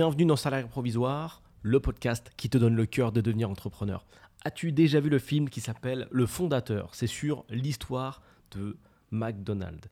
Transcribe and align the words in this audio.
Bienvenue 0.00 0.24
dans 0.24 0.36
Salaire 0.36 0.66
Provisoire, 0.66 1.42
le 1.60 1.78
podcast 1.78 2.30
qui 2.38 2.48
te 2.48 2.56
donne 2.56 2.74
le 2.74 2.86
cœur 2.86 3.12
de 3.12 3.20
devenir 3.20 3.50
entrepreneur. 3.50 4.06
As-tu 4.46 4.72
déjà 4.72 4.98
vu 4.98 5.10
le 5.10 5.18
film 5.18 5.50
qui 5.50 5.60
s'appelle 5.60 6.08
Le 6.10 6.24
Fondateur? 6.24 6.94
C'est 6.94 7.06
sur 7.06 7.44
l'histoire 7.50 8.22
de 8.52 8.78
McDonald's. 9.10 9.90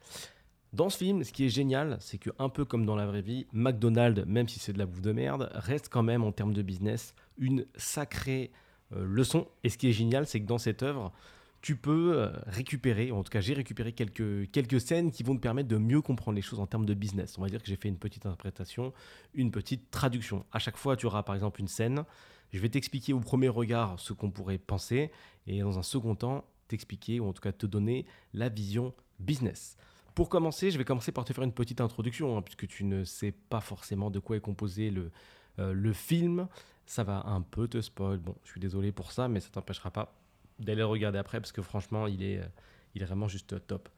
Dans 0.73 0.89
ce 0.89 0.97
film, 0.97 1.25
ce 1.25 1.31
qui 1.31 1.45
est 1.45 1.51
génial, 1.51 1.99
c'est 2.01 2.17
que 2.17 2.31
un 2.39 2.49
peu 2.49 2.65
comme 2.65 2.87
dans 2.87 2.97
la 2.97 3.05
vraie 3.05 3.21
vie, 3.21 3.47
McDonald's, 3.53 4.25
même 4.25 4.49
si 4.49 4.59
c'est 4.59 4.73
de 4.73 4.79
la 4.79 4.87
bouffe 4.87 5.03
de 5.03 5.13
merde, 5.13 5.51
reste 5.53 5.91
quand 5.91 6.03
même 6.03 6.25
en 6.25 6.33
termes 6.33 6.55
de 6.55 6.63
business 6.63 7.15
une 7.37 7.67
sacrée 7.77 8.51
euh, 8.97 9.05
leçon. 9.05 9.47
Et 9.63 9.69
ce 9.69 9.77
qui 9.77 9.91
est 9.91 9.93
génial, 9.93 10.27
c'est 10.27 10.41
que 10.41 10.47
dans 10.47 10.57
cette 10.57 10.83
œuvre, 10.83 11.13
tu 11.61 11.77
peux 11.77 12.13
euh, 12.15 12.31
récupérer, 12.47 13.11
en 13.11 13.23
tout 13.23 13.31
cas 13.31 13.41
j'ai 13.41 13.55
récupéré 13.55 13.93
quelques, 13.93 14.51
quelques 14.51 14.81
scènes 14.81 15.11
qui 15.11 15.23
vont 15.23 15.35
te 15.35 15.41
permettre 15.41 15.69
de 15.69 15.77
mieux 15.77 16.01
comprendre 16.01 16.37
les 16.37 16.43
choses 16.43 16.61
en 16.61 16.67
termes 16.67 16.87
de 16.87 16.95
business. 16.95 17.37
On 17.39 17.43
va 17.43 17.49
dire 17.49 17.61
que 17.61 17.69
j'ai 17.69 17.77
fait 17.77 17.89
une 17.89 17.99
petite 17.99 18.27
interprétation, 18.27 18.93
une 19.35 19.51
petite 19.51 19.91
traduction. 19.91 20.45
À 20.53 20.59
chaque 20.59 20.77
fois, 20.77 20.97
tu 20.97 21.07
auras 21.07 21.23
par 21.23 21.35
exemple 21.35 21.61
une 21.61 21.69
scène, 21.69 22.05
je 22.53 22.61
vais 22.61 22.69
t'expliquer 22.69 23.13
au 23.13 23.21
premier 23.21 23.49
regard 23.49 23.99
ce 23.99 24.13
qu'on 24.13 24.31
pourrait 24.31 24.59
penser, 24.59 25.11
et 25.47 25.61
dans 25.61 25.79
un 25.79 25.83
second 25.83 26.15
temps, 26.15 26.45
t'expliquer, 26.69 27.21
ou 27.21 27.27
en 27.27 27.33
tout 27.33 27.43
cas 27.43 27.53
te 27.53 27.67
donner 27.67 28.07
la 28.35 28.49
vision 28.49 28.95
business. 29.19 29.77
Pour 30.15 30.29
commencer, 30.29 30.71
je 30.71 30.79
vais 30.79 30.85
commencer 30.85 31.13
par 31.13 31.25
te 31.25 31.33
faire 31.33 31.45
une 31.45 31.53
petite 31.53 31.81
introduction, 31.81 32.37
hein, 32.37 32.43
puisque 32.43 32.67
tu 32.67 32.85
ne 32.85 33.05
sais 33.05 33.33
pas 33.33 33.61
forcément 33.61 34.11
de 34.11 34.19
quoi 34.19 34.37
est 34.37 34.41
composé 34.41 34.91
le, 34.91 35.11
euh, 35.59 35.73
le 35.73 35.93
film. 35.93 36.49
Ça 36.87 37.05
va 37.05 37.27
un 37.27 37.43
peu 37.43 37.69
te 37.69 37.81
spoil. 37.81 38.19
Bon, 38.19 38.35
je 38.45 38.51
suis 38.51 38.61
désolé 38.61 38.93
pour 38.93 39.13
ça, 39.13 39.29
mais 39.29 39.41
ça 39.41 39.51
t'empêchera 39.51 39.91
pas 39.91 40.19
d'aller 40.59 40.81
le 40.81 40.87
regarder 40.87 41.19
après 41.19 41.41
parce 41.41 41.53
que 41.53 41.63
franchement, 41.63 42.07
il 42.07 42.23
est, 42.23 42.39
euh, 42.39 42.47
il 42.95 43.03
est 43.03 43.07
vraiment 43.07 43.29
juste 43.29 43.67
top. 43.67 43.89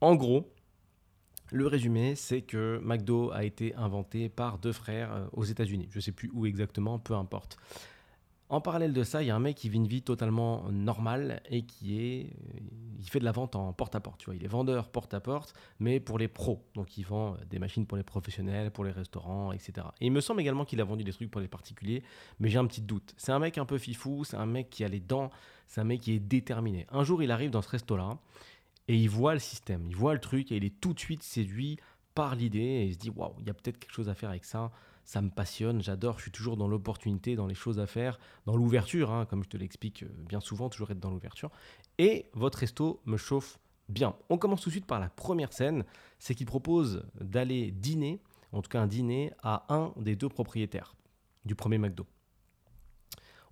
En 0.00 0.14
gros, 0.14 0.52
le 1.52 1.66
résumé, 1.66 2.14
c'est 2.14 2.42
que 2.42 2.80
McDo 2.82 3.30
a 3.32 3.44
été 3.44 3.74
inventé 3.74 4.28
par 4.28 4.58
deux 4.58 4.72
frères 4.72 5.12
euh, 5.12 5.26
aux 5.32 5.44
États-Unis. 5.44 5.88
Je 5.90 5.98
ne 5.98 6.00
sais 6.00 6.12
plus 6.12 6.30
où 6.32 6.46
exactement, 6.46 6.98
peu 6.98 7.14
importe. 7.14 7.58
En 8.48 8.60
parallèle 8.60 8.92
de 8.92 9.04
ça, 9.04 9.22
il 9.22 9.26
y 9.26 9.30
a 9.30 9.36
un 9.36 9.40
mec 9.40 9.56
qui 9.56 9.68
vit 9.68 9.76
une 9.76 9.86
vie 9.86 10.02
totalement 10.02 10.68
normale 10.70 11.40
et 11.48 11.62
qui 11.62 12.00
est, 12.00 12.32
il 13.00 13.08
fait 13.08 13.18
de 13.18 13.24
la 13.24 13.32
vente 13.32 13.56
en 13.56 13.72
porte-à-porte. 13.72 14.20
Tu 14.20 14.26
vois, 14.26 14.34
il 14.34 14.44
est 14.44 14.48
vendeur 14.48 14.88
porte-à-porte, 14.88 15.54
mais 15.78 16.00
pour 16.00 16.18
les 16.18 16.28
pros. 16.28 16.62
Donc, 16.74 16.98
il 16.98 17.04
vend 17.04 17.36
des 17.48 17.58
machines 17.58 17.86
pour 17.86 17.96
les 17.96 18.04
professionnels, 18.04 18.70
pour 18.70 18.84
les 18.84 18.90
restaurants, 18.90 19.52
etc. 19.52 19.86
Et 20.00 20.06
il 20.06 20.12
me 20.12 20.20
semble 20.20 20.40
également 20.40 20.64
qu'il 20.64 20.80
a 20.80 20.84
vendu 20.84 21.04
des 21.04 21.12
trucs 21.12 21.30
pour 21.30 21.40
les 21.40 21.48
particuliers, 21.48 22.02
mais 22.38 22.48
j'ai 22.48 22.58
un 22.58 22.66
petit 22.66 22.82
doute. 22.82 23.14
C'est 23.16 23.32
un 23.32 23.38
mec 23.38 23.58
un 23.58 23.64
peu 23.64 23.78
fifou, 23.78 24.24
c'est 24.24 24.36
un 24.36 24.46
mec 24.46 24.70
qui 24.70 24.84
a 24.84 24.88
les 24.88 25.00
dents, 25.00 25.30
c'est 25.66 25.80
un 25.80 25.84
mec 25.84 26.02
qui 26.02 26.12
est 26.12 26.20
déterminé. 26.20 26.86
Un 26.90 27.04
jour, 27.04 27.22
il 27.22 27.30
arrive 27.30 27.50
dans 27.50 27.62
ce 27.62 27.70
resto-là 27.70 28.18
et 28.88 28.96
il 28.96 29.08
voit 29.08 29.34
le 29.34 29.40
système, 29.40 29.86
il 29.86 29.96
voit 29.96 30.14
le 30.14 30.20
truc 30.20 30.52
et 30.52 30.56
il 30.56 30.64
est 30.64 30.80
tout 30.80 30.94
de 30.94 31.00
suite 31.00 31.22
séduit 31.22 31.78
par 32.14 32.34
l'idée 32.34 32.58
et 32.58 32.84
il 32.86 32.94
se 32.94 32.98
dit 32.98 33.10
waouh, 33.10 33.34
il 33.38 33.46
y 33.46 33.50
a 33.50 33.54
peut-être 33.54 33.78
quelque 33.78 33.92
chose 33.92 34.08
à 34.08 34.14
faire 34.14 34.30
avec 34.30 34.44
ça 34.44 34.70
ça 35.10 35.20
me 35.22 35.30
passionne, 35.30 35.82
j'adore, 35.82 36.18
je 36.18 36.22
suis 36.22 36.30
toujours 36.30 36.56
dans 36.56 36.68
l'opportunité, 36.68 37.34
dans 37.34 37.48
les 37.48 37.54
choses 37.56 37.80
à 37.80 37.86
faire, 37.88 38.20
dans 38.46 38.56
l'ouverture, 38.56 39.10
hein, 39.10 39.26
comme 39.26 39.42
je 39.42 39.48
te 39.48 39.56
l'explique 39.56 40.04
euh, 40.04 40.08
bien 40.28 40.38
souvent, 40.38 40.68
toujours 40.68 40.92
être 40.92 41.00
dans 41.00 41.10
l'ouverture. 41.10 41.50
Et 42.00 42.30
votre 42.32 42.60
resto 42.60 43.02
me 43.04 43.18
chauffe 43.18 43.58
bien. 43.90 44.16
On 44.30 44.38
commence 44.38 44.62
tout 44.62 44.70
de 44.70 44.72
suite 44.72 44.86
par 44.86 45.00
la 45.00 45.10
première 45.10 45.52
scène, 45.52 45.84
c'est 46.18 46.34
qu'il 46.34 46.46
propose 46.46 47.04
d'aller 47.20 47.72
dîner, 47.72 48.22
en 48.52 48.62
tout 48.62 48.70
cas 48.70 48.80
un 48.80 48.86
dîner, 48.86 49.34
à 49.42 49.66
un 49.68 49.92
des 49.96 50.16
deux 50.16 50.30
propriétaires 50.30 50.94
du 51.44 51.54
premier 51.54 51.76
McDo. 51.76 52.06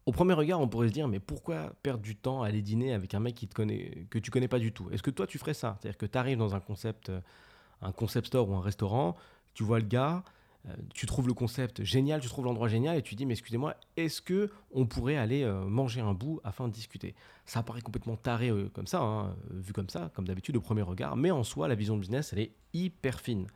Au 0.07 0.13
premier 0.13 0.33
regard, 0.33 0.61
on 0.61 0.67
pourrait 0.67 0.89
se 0.89 0.95
dire, 0.95 1.09
mais 1.09 1.21
pourquoi 1.21 1.75
perdre 1.83 2.03
du 2.03 2.17
temps 2.17 2.43
à 2.43 2.47
aller 2.47 2.63
dîner 2.63 2.95
avec 2.95 3.13
un 3.13 3.21
mec 3.21 3.35
qui 3.35 3.49
te 3.49 3.55
connaît, 3.55 4.07
que 4.09 4.19
tu 4.19 4.31
connais 4.31 4.49
pas 4.49 4.59
du 4.59 4.73
tout? 4.73 4.89
Est-ce 4.93 5.03
que 5.03 5.11
toi, 5.11 5.27
tu 5.27 5.37
ferais 5.37 5.53
ça? 5.53 5.77
C'est-à-dire 5.79 5.99
que 5.99 6.07
tu 6.07 6.17
arrives 6.17 6.39
dans 6.39 6.55
un 6.55 6.61
concept, 6.61 7.11
euh, 7.11 7.21
un 7.83 7.93
concept 7.93 8.29
store 8.29 8.49
ou 8.49 8.55
un 8.55 8.63
restaurant, 8.63 9.15
tu 9.53 9.63
vois 9.63 9.79
le 9.79 9.85
gars, 9.85 10.25
tu 10.95 11.07
trouves 11.07 11.29
le 11.29 11.35
concept 11.35 11.83
génial, 11.83 12.21
tu 12.21 12.29
trouves 12.29 12.45
l'endroit 12.45 12.69
génial 12.69 12.97
et 12.97 13.03
tu 13.03 13.15
dis 13.15 13.27
mais 13.27 13.35
excusez-moi, 13.35 13.77
est-ce 13.97 14.21
que 14.21 14.51
on 14.71 14.87
pourrait 14.87 15.17
aller 15.17 15.43
euh, 15.43 15.65
manger 15.65 16.01
un 16.01 16.15
bout 16.15 16.41
afin 16.45 16.69
de 16.69 16.73
discuter? 16.73 17.15
Ça 17.47 17.63
paraît 17.63 17.81
complètement 17.81 18.17
taré 18.17 18.51
euh, 18.51 18.69
comme 18.73 18.87
ça, 18.87 19.01
hein, 19.01 19.37
vu 19.51 19.73
comme 19.73 19.89
ça, 19.89 20.11
comme 20.15 20.27
d'habitude 20.27 20.57
au 20.57 20.61
premier 20.61 20.83
regard, 20.83 21.17
mais 21.17 21.31
en 21.31 21.43
soi 21.43 21.69
la 21.69 21.75
vision 21.75 21.97
de 21.97 22.01
business 22.01 22.33
elle 22.33 22.41
est 22.41 22.53
hyper 22.75 23.21
fine. 23.21 23.47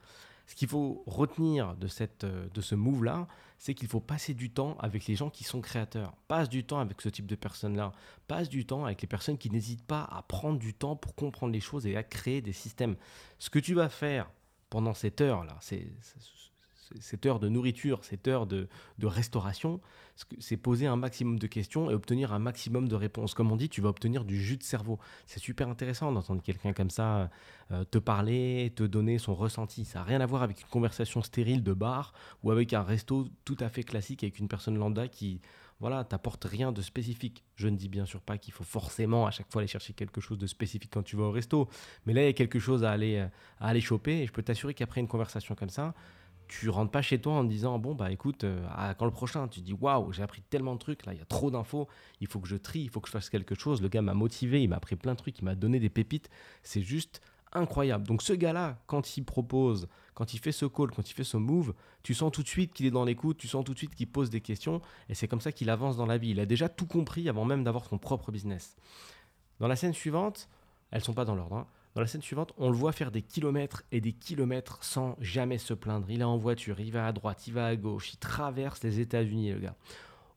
Ce 0.45 0.55
qu'il 0.55 0.67
faut 0.67 1.03
retenir 1.07 1.75
de, 1.75 1.87
cette, 1.87 2.25
de 2.25 2.61
ce 2.61 2.75
move-là, 2.75 3.27
c'est 3.57 3.73
qu'il 3.73 3.87
faut 3.87 4.01
passer 4.01 4.33
du 4.33 4.49
temps 4.49 4.75
avec 4.79 5.05
les 5.05 5.15
gens 5.15 5.29
qui 5.29 5.45
sont 5.45 5.61
créateurs. 5.61 6.13
Passe 6.27 6.49
du 6.49 6.65
temps 6.65 6.79
avec 6.79 6.99
ce 6.99 7.07
type 7.07 7.27
de 7.27 7.35
personnes-là. 7.35 7.93
Passe 8.27 8.49
du 8.49 8.65
temps 8.65 8.83
avec 8.83 9.01
les 9.01 9.07
personnes 9.07 9.37
qui 9.37 9.49
n'hésitent 9.49 9.87
pas 9.87 10.03
à 10.03 10.21
prendre 10.21 10.59
du 10.59 10.73
temps 10.73 10.97
pour 10.97 11.15
comprendre 11.15 11.53
les 11.53 11.61
choses 11.61 11.87
et 11.87 11.95
à 11.95 12.03
créer 12.03 12.41
des 12.41 12.51
systèmes. 12.51 12.97
Ce 13.39 13.49
que 13.49 13.59
tu 13.59 13.73
vas 13.73 13.87
faire 13.87 14.29
pendant 14.69 14.93
cette 14.93 15.21
heure-là, 15.21 15.55
c'est 15.61 15.87
cette 16.99 17.25
heure 17.25 17.39
de 17.39 17.49
nourriture, 17.49 18.03
cette 18.03 18.27
heure 18.27 18.45
de, 18.47 18.67
restauration, 19.01 19.81
c'est 20.39 20.57
poser 20.57 20.87
un 20.87 20.95
maximum 20.95 21.39
de 21.39 21.47
questions 21.47 21.89
et 21.89 21.93
obtenir 21.93 22.33
un 22.33 22.39
maximum 22.39 22.87
de 22.87 22.95
réponses. 22.95 23.33
Comme 23.33 23.51
on 23.51 23.55
dit, 23.55 23.69
tu 23.69 23.81
vas 23.81 23.89
obtenir 23.89 24.23
du 24.23 24.41
jus 24.41 24.57
de 24.57 24.63
cerveau. 24.63 24.99
C'est 25.25 25.39
super 25.39 25.67
intéressant 25.67 26.11
d'entendre 26.11 26.41
quelqu'un 26.41 26.73
comme 26.73 26.89
ça 26.89 27.29
euh, 27.71 27.83
te 27.83 27.97
parler, 27.97 28.71
te 28.75 28.83
donner 28.83 29.17
son 29.17 29.35
ressenti. 29.35 29.85
Ça 29.85 29.99
n'a 29.99 30.05
rien 30.05 30.21
à 30.21 30.25
voir 30.25 30.43
avec 30.43 30.61
une 30.61 30.67
conversation 30.67 31.21
stérile 31.21 31.63
de 31.63 31.73
bar 31.73 32.13
ou 32.43 32.51
avec 32.51 32.73
un 32.73 32.83
resto 32.83 33.27
tout 33.45 33.57
à 33.59 33.69
fait 33.69 33.83
classique 33.83 34.23
avec 34.23 34.39
une 34.39 34.47
personne 34.47 34.77
lambda 34.77 35.07
qui 35.07 35.41
voilà, 35.79 36.05
t'apporte 36.05 36.45
rien 36.45 36.71
de 36.71 36.81
spécifique. 36.81 37.43
Je 37.55 37.67
ne 37.67 37.75
dis 37.75 37.89
bien 37.89 38.05
sûr 38.05 38.21
pas 38.21 38.37
qu'il 38.37 38.53
faut 38.53 38.63
forcément 38.63 39.25
à 39.25 39.31
chaque 39.31 39.51
fois 39.51 39.61
aller 39.61 39.67
chercher 39.67 39.91
quelque 39.91 40.21
chose 40.21 40.37
de 40.37 40.47
spécifique 40.47 40.91
quand 40.93 41.03
tu 41.03 41.17
vas 41.17 41.25
au 41.25 41.31
resto, 41.31 41.67
mais 42.05 42.13
là 42.13 42.21
il 42.21 42.25
y 42.25 42.29
a 42.29 42.33
quelque 42.33 42.59
chose 42.59 42.85
à 42.85 42.91
aller, 42.91 43.17
à 43.17 43.67
aller 43.67 43.81
choper 43.81 44.21
et 44.21 44.25
je 44.25 44.31
peux 44.31 44.43
t'assurer 44.43 44.73
qu'après 44.73 45.01
une 45.01 45.09
conversation 45.09 45.55
comme 45.55 45.69
ça, 45.69 45.93
tu 46.47 46.69
rentres 46.69 46.91
pas 46.91 47.01
chez 47.01 47.19
toi 47.19 47.33
en 47.33 47.43
disant 47.43 47.79
bon 47.79 47.95
bah 47.95 48.11
écoute 48.11 48.43
euh, 48.43 48.93
quand 48.97 49.05
le 49.05 49.11
prochain 49.11 49.47
tu 49.47 49.61
dis 49.61 49.73
waouh 49.73 50.11
j'ai 50.11 50.23
appris 50.23 50.41
tellement 50.41 50.73
de 50.73 50.79
trucs 50.79 51.05
là 51.05 51.13
il 51.13 51.19
y 51.19 51.21
a 51.21 51.25
trop 51.25 51.51
d'infos 51.51 51.87
il 52.21 52.27
faut 52.27 52.39
que 52.39 52.47
je 52.47 52.55
trie 52.55 52.81
il 52.81 52.89
faut 52.89 52.99
que 52.99 53.07
je 53.07 53.13
fasse 53.13 53.29
quelque 53.29 53.55
chose. 53.55 53.81
Le 53.81 53.89
gars 53.89 54.01
m'a 54.01 54.13
motivé 54.13 54.61
il 54.61 54.69
m'a 54.69 54.77
appris 54.77 54.95
plein 54.95 55.13
de 55.13 55.17
trucs 55.17 55.39
il 55.39 55.45
m'a 55.45 55.55
donné 55.55 55.79
des 55.79 55.89
pépites. 55.89 56.29
C'est 56.63 56.81
juste 56.81 57.21
incroyable. 57.53 58.07
Donc 58.07 58.21
ce 58.21 58.33
gars 58.33 58.53
là 58.53 58.79
quand 58.87 59.17
il 59.17 59.23
propose 59.23 59.87
quand 60.13 60.33
il 60.33 60.39
fait 60.39 60.51
ce 60.51 60.65
call 60.65 60.91
quand 60.91 61.09
il 61.09 61.13
fait 61.13 61.23
ce 61.23 61.37
move 61.37 61.73
tu 62.03 62.13
sens 62.13 62.31
tout 62.31 62.43
de 62.43 62.47
suite 62.47 62.73
qu'il 62.73 62.85
est 62.85 62.91
dans 62.91 63.05
l'écoute 63.05 63.37
tu 63.37 63.47
sens 63.47 63.63
tout 63.63 63.73
de 63.73 63.77
suite 63.77 63.95
qu'il 63.95 64.07
pose 64.07 64.29
des 64.29 64.41
questions 64.41 64.81
et 65.09 65.15
c'est 65.15 65.27
comme 65.27 65.41
ça 65.41 65.51
qu'il 65.51 65.69
avance 65.69 65.97
dans 65.97 66.05
la 66.05 66.17
vie. 66.17 66.29
Il 66.29 66.39
a 66.39 66.45
déjà 66.45 66.69
tout 66.69 66.87
compris 66.87 67.29
avant 67.29 67.45
même 67.45 67.63
d'avoir 67.63 67.85
son 67.85 67.97
propre 67.97 68.31
business. 68.31 68.75
Dans 69.59 69.67
la 69.67 69.75
scène 69.75 69.93
suivante 69.93 70.49
elles 70.91 71.03
sont 71.03 71.13
pas 71.13 71.25
dans 71.25 71.35
l'ordre 71.35 71.55
hein. 71.55 71.67
Dans 71.95 72.01
la 72.01 72.07
scène 72.07 72.23
suivante, 72.23 72.53
on 72.57 72.71
le 72.71 72.75
voit 72.75 72.91
faire 72.91 73.11
des 73.11 73.21
kilomètres 73.21 73.83
et 73.91 74.01
des 74.01 74.13
kilomètres 74.13 74.83
sans 74.83 75.15
jamais 75.19 75.59
se 75.59 75.75
plaindre. 75.75 76.09
Il 76.09 76.21
est 76.21 76.25
en 76.25 76.37
voiture, 76.37 76.79
il 76.79 76.91
va 76.91 77.05
à 77.05 77.11
droite, 77.11 77.45
il 77.45 77.53
va 77.53 77.67
à 77.67 77.75
gauche, 77.75 78.13
il 78.13 78.17
traverse 78.17 78.81
les 78.81 78.99
États-Unis, 78.99 79.51
le 79.51 79.59
gars. 79.59 79.75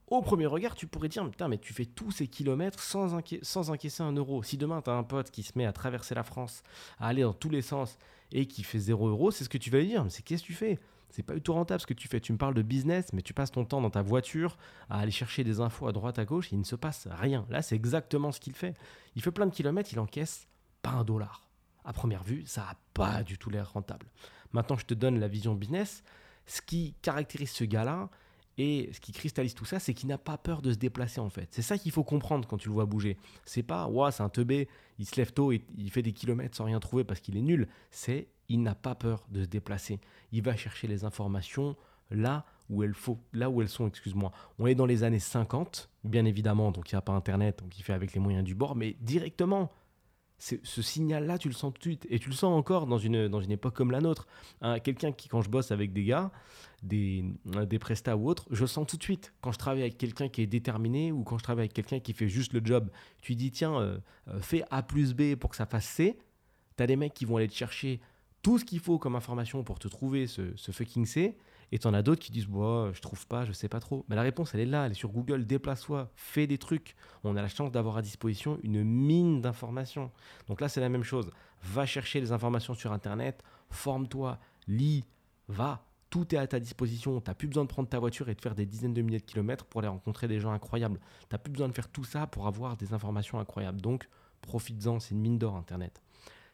Au 0.09 0.21
premier 0.21 0.45
regard, 0.45 0.75
tu 0.75 0.85
pourrais 0.85 1.09
dire, 1.09 1.27
putain, 1.29 1.47
mais 1.47 1.57
tu 1.57 1.73
fais 1.73 1.85
tous 1.85 2.11
ces 2.11 2.27
kilomètres 2.27 2.79
sans, 2.79 3.19
sans 3.41 3.69
encaisser 3.71 4.03
un 4.03 4.13
euro. 4.13 4.43
Si 4.43 4.57
demain, 4.57 4.81
tu 4.81 4.91
as 4.91 4.93
un 4.93 5.03
pote 5.03 5.31
qui 5.31 5.41
se 5.41 5.51
met 5.55 5.65
à 5.65 5.73
traverser 5.73 6.15
la 6.15 6.23
France, 6.23 6.61
à 6.99 7.07
aller 7.07 7.23
dans 7.23 7.33
tous 7.33 7.49
les 7.49 7.63
sens 7.63 7.97
et 8.31 8.45
qui 8.45 8.63
fait 8.63 8.79
0 8.79 9.09
euros, 9.09 9.31
c'est 9.31 9.43
ce 9.43 9.49
que 9.49 9.57
tu 9.57 9.71
vas 9.71 9.79
lui 9.79 9.87
dire. 9.87 10.03
Mais 10.03 10.09
c'est 10.11 10.21
qu'est-ce 10.21 10.43
que 10.43 10.47
tu 10.47 10.53
fais? 10.53 10.79
C'est 11.09 11.23
pas 11.23 11.33
du 11.33 11.41
tout 11.41 11.53
rentable 11.53 11.81
ce 11.81 11.87
que 11.87 11.93
tu 11.93 12.07
fais. 12.07 12.21
Tu 12.21 12.31
me 12.31 12.37
parles 12.37 12.53
de 12.53 12.61
business, 12.61 13.11
mais 13.13 13.21
tu 13.21 13.33
passes 13.33 13.51
ton 13.51 13.65
temps 13.65 13.81
dans 13.81 13.89
ta 13.89 14.01
voiture 14.01 14.57
à 14.89 14.99
aller 14.99 15.11
chercher 15.11 15.43
des 15.43 15.59
infos 15.59 15.87
à 15.87 15.91
droite, 15.91 16.19
à 16.19 16.25
gauche, 16.25 16.53
et 16.53 16.55
il 16.55 16.59
ne 16.59 16.65
se 16.65 16.75
passe 16.75 17.07
rien. 17.09 17.45
Là, 17.49 17.61
c'est 17.61 17.75
exactement 17.75 18.31
ce 18.31 18.39
qu'il 18.39 18.53
fait. 18.53 18.75
Il 19.15 19.21
fait 19.21 19.31
plein 19.31 19.47
de 19.47 19.53
kilomètres, 19.53 19.89
il 19.91 19.99
encaisse 19.99 20.47
pas 20.81 20.91
un 20.91 21.03
dollar 21.03 21.46
à 21.87 21.93
première 21.93 22.23
vue, 22.23 22.43
ça 22.45 22.61
n'a 22.61 22.75
pas 22.93 23.23
du 23.23 23.37
tout 23.37 23.49
l'air 23.49 23.71
rentable. 23.71 24.07
Maintenant, 24.51 24.77
je 24.77 24.85
te 24.85 24.93
donne 24.93 25.19
la 25.19 25.29
vision 25.29 25.55
business. 25.55 26.03
Ce 26.45 26.61
qui 26.61 26.93
caractérise 27.01 27.49
ce 27.51 27.63
gars-là 27.63 28.09
et 28.57 28.89
ce 28.91 28.99
qui 28.99 29.13
cristallise 29.13 29.53
tout 29.53 29.65
ça, 29.65 29.79
c'est 29.79 29.93
qu'il 29.93 30.09
n'a 30.09 30.17
pas 30.17 30.37
peur 30.37 30.61
de 30.61 30.73
se 30.73 30.77
déplacer 30.77 31.21
en 31.21 31.29
fait. 31.29 31.47
C'est 31.51 31.61
ça 31.61 31.77
qu'il 31.77 31.93
faut 31.93 32.03
comprendre 32.03 32.45
quand 32.45 32.57
tu 32.57 32.67
le 32.67 32.73
vois 32.73 32.85
bouger. 32.85 33.17
C'est 33.45 33.63
pas, 33.63 33.87
ouais, 33.87 34.11
c'est 34.11 34.21
un 34.23 34.29
teubé, 34.29 34.67
il 34.99 35.05
se 35.05 35.15
lève 35.15 35.31
tôt 35.31 35.53
et 35.53 35.63
il 35.77 35.89
fait 35.89 36.01
des 36.01 36.11
kilomètres 36.11 36.57
sans 36.57 36.65
rien 36.65 36.79
trouver 36.81 37.05
parce 37.05 37.21
qu'il 37.21 37.37
est 37.37 37.41
nul. 37.41 37.69
C'est, 37.89 38.27
il 38.49 38.61
n'a 38.61 38.75
pas 38.75 38.95
peur 38.95 39.25
de 39.29 39.43
se 39.43 39.47
déplacer. 39.47 40.01
Il 40.33 40.41
va 40.41 40.57
chercher 40.57 40.87
les 40.87 41.05
informations 41.05 41.77
là 42.11 42.45
où 42.69 42.83
elles 42.83 42.93
faut, 42.93 43.17
là 43.31 43.49
où 43.49 43.61
elles 43.61 43.69
sont, 43.69 43.87
excuse-moi. 43.87 44.33
On 44.59 44.67
est 44.67 44.75
dans 44.75 44.85
les 44.85 45.03
années 45.03 45.19
50, 45.19 45.89
bien 46.03 46.25
évidemment, 46.25 46.71
donc 46.71 46.91
il 46.91 46.95
n'y 46.95 46.97
a 46.97 47.01
pas 47.01 47.13
Internet, 47.13 47.59
donc 47.59 47.77
il 47.79 47.81
fait 47.81 47.93
avec 47.93 48.13
les 48.13 48.19
moyens 48.19 48.43
du 48.43 48.55
bord, 48.55 48.75
mais 48.75 48.97
directement, 48.99 49.71
ce 50.37 50.81
signal-là, 50.81 51.37
tu 51.37 51.47
le 51.47 51.53
sens 51.53 51.73
tout 51.73 51.79
de 51.79 51.83
suite. 51.83 52.07
Et 52.09 52.19
tu 52.19 52.29
le 52.29 52.35
sens 52.35 52.55
encore 52.55 52.85
dans 52.85 52.99
une, 52.99 53.27
dans 53.27 53.41
une 53.41 53.51
époque 53.51 53.75
comme 53.75 53.91
la 53.91 54.01
nôtre. 54.01 54.27
Hein, 54.61 54.79
quelqu'un 54.79 55.11
qui, 55.11 55.27
quand 55.27 55.41
je 55.41 55.49
bosse 55.49 55.71
avec 55.71 55.93
des 55.93 56.03
gars, 56.03 56.31
des, 56.83 57.25
des 57.67 57.79
prestats 57.79 58.15
ou 58.15 58.29
autres, 58.29 58.45
je 58.51 58.65
sens 58.65 58.85
tout 58.85 58.97
de 58.97 59.03
suite. 59.03 59.33
Quand 59.41 59.51
je 59.51 59.57
travaille 59.57 59.81
avec 59.81 59.97
quelqu'un 59.97 60.29
qui 60.29 60.41
est 60.41 60.47
déterminé 60.47 61.11
ou 61.11 61.23
quand 61.23 61.37
je 61.37 61.43
travaille 61.43 61.63
avec 61.63 61.73
quelqu'un 61.73 61.99
qui 61.99 62.13
fait 62.13 62.27
juste 62.27 62.53
le 62.53 62.61
job, 62.63 62.89
tu 63.21 63.35
dis, 63.35 63.51
tiens, 63.51 63.79
euh, 63.79 63.97
euh, 64.27 64.39
fais 64.39 64.63
A 64.69 64.83
plus 64.83 65.13
B 65.15 65.35
pour 65.35 65.49
que 65.49 65.55
ça 65.55 65.65
fasse 65.65 65.85
C. 65.85 66.19
Tu 66.77 66.83
as 66.83 66.87
des 66.87 66.95
mecs 66.95 67.13
qui 67.13 67.25
vont 67.25 67.37
aller 67.37 67.47
te 67.47 67.55
chercher 67.55 67.99
tout 68.43 68.59
ce 68.59 68.65
qu'il 68.65 68.79
faut 68.79 68.99
comme 68.99 69.15
information 69.15 69.63
pour 69.63 69.79
te 69.79 69.87
trouver 69.87 70.27
ce, 70.27 70.55
ce 70.55 70.71
fucking 70.71 71.05
C. 71.05 71.35
Et 71.71 71.79
en 71.85 71.93
as 71.93 72.01
d'autres 72.01 72.21
qui 72.21 72.31
disent 72.31 72.47
bah, 72.47 72.91
je 72.93 73.01
trouve 73.01 73.27
pas, 73.27 73.45
je 73.45 73.51
sais 73.51 73.67
pas 73.67 73.79
trop. 73.79 74.05
Mais 74.07 74.15
la 74.15 74.21
réponse, 74.21 74.53
elle 74.53 74.61
est 74.61 74.65
là, 74.65 74.85
elle 74.85 74.91
est 74.91 74.95
sur 74.95 75.09
Google. 75.09 75.45
Déplace-toi, 75.45 76.09
fais 76.15 76.47
des 76.47 76.57
trucs. 76.57 76.95
On 77.23 77.35
a 77.35 77.41
la 77.41 77.49
chance 77.49 77.71
d'avoir 77.71 77.97
à 77.97 78.01
disposition 78.01 78.59
une 78.63 78.83
mine 78.83 79.41
d'informations. 79.41 80.11
Donc 80.47 80.61
là, 80.61 80.69
c'est 80.69 80.79
la 80.79 80.89
même 80.89 81.03
chose. 81.03 81.29
Va 81.63 81.85
chercher 81.85 82.21
les 82.21 82.31
informations 82.31 82.73
sur 82.73 82.93
Internet, 82.93 83.43
forme-toi, 83.69 84.39
lis, 84.67 85.03
va. 85.47 85.83
Tout 86.09 86.33
est 86.33 86.37
à 86.37 86.47
ta 86.47 86.61
disposition. 86.61 87.19
Tu 87.19 87.29
n'as 87.29 87.33
plus 87.33 87.49
besoin 87.49 87.65
de 87.65 87.69
prendre 87.69 87.89
ta 87.89 87.99
voiture 87.99 88.29
et 88.29 88.35
de 88.35 88.39
faire 88.39 88.55
des 88.55 88.65
dizaines 88.65 88.93
de 88.93 89.01
milliers 89.01 89.19
de 89.19 89.25
kilomètres 89.25 89.65
pour 89.65 89.81
aller 89.81 89.89
rencontrer 89.89 90.29
des 90.29 90.39
gens 90.39 90.51
incroyables. 90.51 90.99
Tu 91.21 91.27
n'as 91.33 91.37
plus 91.37 91.51
besoin 91.51 91.67
de 91.67 91.73
faire 91.73 91.89
tout 91.89 92.05
ça 92.05 92.27
pour 92.27 92.47
avoir 92.47 92.77
des 92.77 92.93
informations 92.93 93.39
incroyables. 93.39 93.81
Donc, 93.81 94.07
profites-en, 94.41 95.01
c'est 95.01 95.15
une 95.15 95.19
mine 95.19 95.37
d'or 95.37 95.57
Internet. 95.57 96.01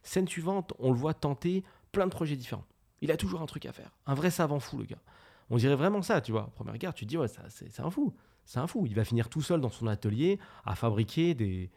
Scène 0.01 0.27
suivante, 0.27 0.73
on 0.79 0.91
le 0.91 0.97
voit 0.97 1.13
tenter 1.13 1.63
plein 1.91 2.05
de 2.05 2.11
projets 2.11 2.35
différents. 2.35 2.65
Il 3.03 3.11
a 3.11 3.17
toujours 3.17 3.41
un 3.41 3.45
truc 3.45 3.65
à 3.65 3.73
faire. 3.73 3.91
Un 4.07 4.13
vrai 4.13 4.31
savant 4.31 4.61
fou, 4.61 4.77
le 4.77 4.85
gars. 4.85 5.01
On 5.49 5.57
dirait 5.57 5.75
vraiment 5.75 6.01
ça, 6.01 6.21
tu 6.21 6.31
vois. 6.31 6.49
Premier 6.55 6.71
regard, 6.71 6.93
tu 6.93 7.03
te 7.03 7.09
dis, 7.09 7.17
ouais, 7.17 7.27
c'est 7.27 7.81
un 7.81 7.89
fou. 7.89 8.13
C'est 8.45 8.59
un 8.59 8.67
fou. 8.67 8.85
Il 8.87 8.95
va 8.95 9.03
finir 9.03 9.27
tout 9.27 9.41
seul 9.41 9.59
dans 9.59 9.69
son 9.69 9.87
atelier 9.87 10.39
à 10.63 10.73
fabriquer 10.73 11.33
des, 11.35 11.69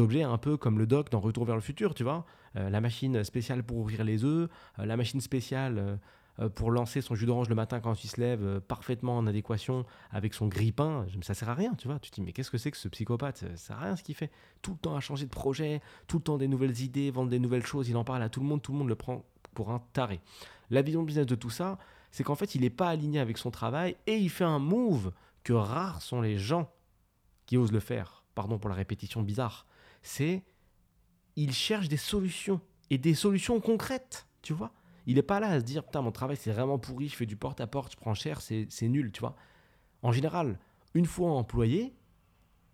objets 0.00 0.24
un 0.24 0.38
peu 0.38 0.56
comme 0.56 0.80
le 0.80 0.88
doc 0.88 1.08
dans 1.08 1.20
Retour 1.20 1.44
vers 1.44 1.54
le 1.54 1.60
futur, 1.60 1.94
tu 1.94 2.02
vois. 2.02 2.26
Euh, 2.56 2.68
la 2.68 2.80
machine 2.80 3.22
spéciale 3.22 3.62
pour 3.62 3.76
ouvrir 3.76 4.02
les 4.02 4.24
œufs, 4.24 4.50
euh, 4.80 4.84
la 4.84 4.96
machine 4.96 5.20
spéciale 5.20 6.00
euh, 6.40 6.48
pour 6.48 6.72
lancer 6.72 7.00
son 7.00 7.14
jus 7.14 7.26
d'orange 7.26 7.48
le 7.48 7.54
matin 7.54 7.78
quand 7.78 8.02
il 8.02 8.08
se 8.08 8.20
lève, 8.20 8.60
parfaitement 8.62 9.16
en 9.16 9.28
adéquation 9.28 9.86
avec 10.10 10.34
son 10.34 10.48
grille-pain. 10.48 11.06
Ça 11.20 11.34
sert 11.34 11.48
à 11.48 11.54
rien, 11.54 11.74
tu 11.74 11.86
vois. 11.86 12.00
Tu 12.00 12.10
te 12.10 12.16
dis, 12.16 12.22
mais 12.22 12.32
qu'est-ce 12.32 12.50
que 12.50 12.58
c'est 12.58 12.72
que 12.72 12.76
ce 12.76 12.88
psychopathe? 12.88 13.36
Ça 13.36 13.56
sert 13.56 13.78
à 13.78 13.84
rien 13.84 13.94
ce 13.94 14.02
qu'il 14.02 14.16
fait. 14.16 14.32
Tout 14.62 14.72
le 14.72 14.78
temps 14.78 14.96
à 14.96 15.00
changer 15.00 15.26
de 15.26 15.30
projet, 15.30 15.80
tout 16.08 16.16
le 16.16 16.24
temps 16.24 16.38
des 16.38 16.48
nouvelles 16.48 16.80
idées, 16.80 17.12
vendre 17.12 17.30
des 17.30 17.38
nouvelles 17.38 17.66
choses. 17.66 17.88
Il 17.88 17.96
en 17.96 18.02
parle 18.02 18.22
à 18.24 18.28
tout 18.28 18.40
le 18.40 18.46
monde, 18.46 18.60
tout 18.60 18.72
le 18.72 18.78
monde 18.78 18.88
le 18.88 18.96
prend 18.96 19.24
pour 19.54 19.70
un 19.70 19.82
taré. 19.92 20.20
La 20.72 20.82
vision 20.82 21.04
business 21.04 21.26
de 21.26 21.36
tout 21.36 21.50
ça, 21.50 21.78
c'est 22.10 22.24
qu'en 22.24 22.34
fait, 22.34 22.56
il 22.56 22.62
n'est 22.62 22.70
pas 22.70 22.88
aligné 22.88 23.20
avec 23.20 23.38
son 23.38 23.52
travail 23.52 23.96
et 24.08 24.16
il 24.16 24.30
fait 24.30 24.42
un 24.42 24.58
move 24.58 25.12
que 25.44 25.52
rares 25.52 26.02
sont 26.02 26.20
les 26.20 26.36
gens 26.36 26.68
qui 27.46 27.56
osent 27.56 27.72
le 27.72 27.78
faire. 27.78 28.24
Pardon 28.34 28.58
pour 28.58 28.70
la 28.70 28.76
répétition 28.76 29.22
bizarre 29.22 29.66
c'est 30.02 30.42
il 31.36 31.52
cherche 31.52 31.88
des 31.88 31.96
solutions 31.96 32.60
et 32.90 32.98
des 32.98 33.14
solutions 33.14 33.58
concrètes, 33.60 34.26
tu 34.42 34.52
vois. 34.52 34.72
Il 35.06 35.14
n'est 35.16 35.22
pas 35.22 35.40
là 35.40 35.48
à 35.48 35.60
se 35.60 35.64
dire 35.64 35.84
putain 35.84 36.02
mon 36.02 36.12
travail 36.12 36.36
c'est 36.36 36.52
vraiment 36.52 36.78
pourri, 36.78 37.08
je 37.08 37.16
fais 37.16 37.26
du 37.26 37.36
porte 37.36 37.60
à 37.60 37.66
porte, 37.66 37.92
je 37.92 37.96
prends 37.96 38.14
cher, 38.14 38.40
c'est 38.40 38.68
nul, 38.82 39.12
tu 39.12 39.20
vois. 39.20 39.34
En 40.02 40.12
général, 40.12 40.58
une 40.94 41.06
fois 41.06 41.30
employé, 41.30 41.94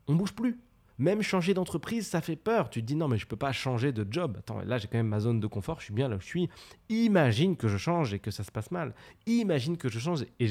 on 0.08 0.16
bouge 0.16 0.32
plus. 0.32 0.58
Même 0.98 1.22
changer 1.22 1.54
d'entreprise, 1.54 2.08
ça 2.08 2.20
fait 2.20 2.36
peur. 2.36 2.70
Tu 2.70 2.80
te 2.80 2.86
dis 2.86 2.96
non, 2.96 3.06
mais 3.06 3.18
je 3.18 3.26
peux 3.26 3.36
pas 3.36 3.52
changer 3.52 3.92
de 3.92 4.06
job. 4.10 4.36
Attends, 4.38 4.60
là 4.62 4.78
j'ai 4.78 4.88
quand 4.88 4.98
même 4.98 5.08
ma 5.08 5.20
zone 5.20 5.38
de 5.38 5.46
confort, 5.46 5.78
je 5.78 5.84
suis 5.84 5.94
bien 5.94 6.08
là 6.08 6.16
où 6.16 6.20
je 6.20 6.26
suis. 6.26 6.48
Imagine 6.88 7.56
que 7.56 7.68
je 7.68 7.76
change 7.76 8.14
et 8.14 8.18
que 8.18 8.30
ça 8.30 8.42
se 8.42 8.50
passe 8.50 8.70
mal. 8.70 8.94
Imagine 9.26 9.76
que 9.76 9.88
je 9.88 9.98
change 9.98 10.24
et 10.40 10.48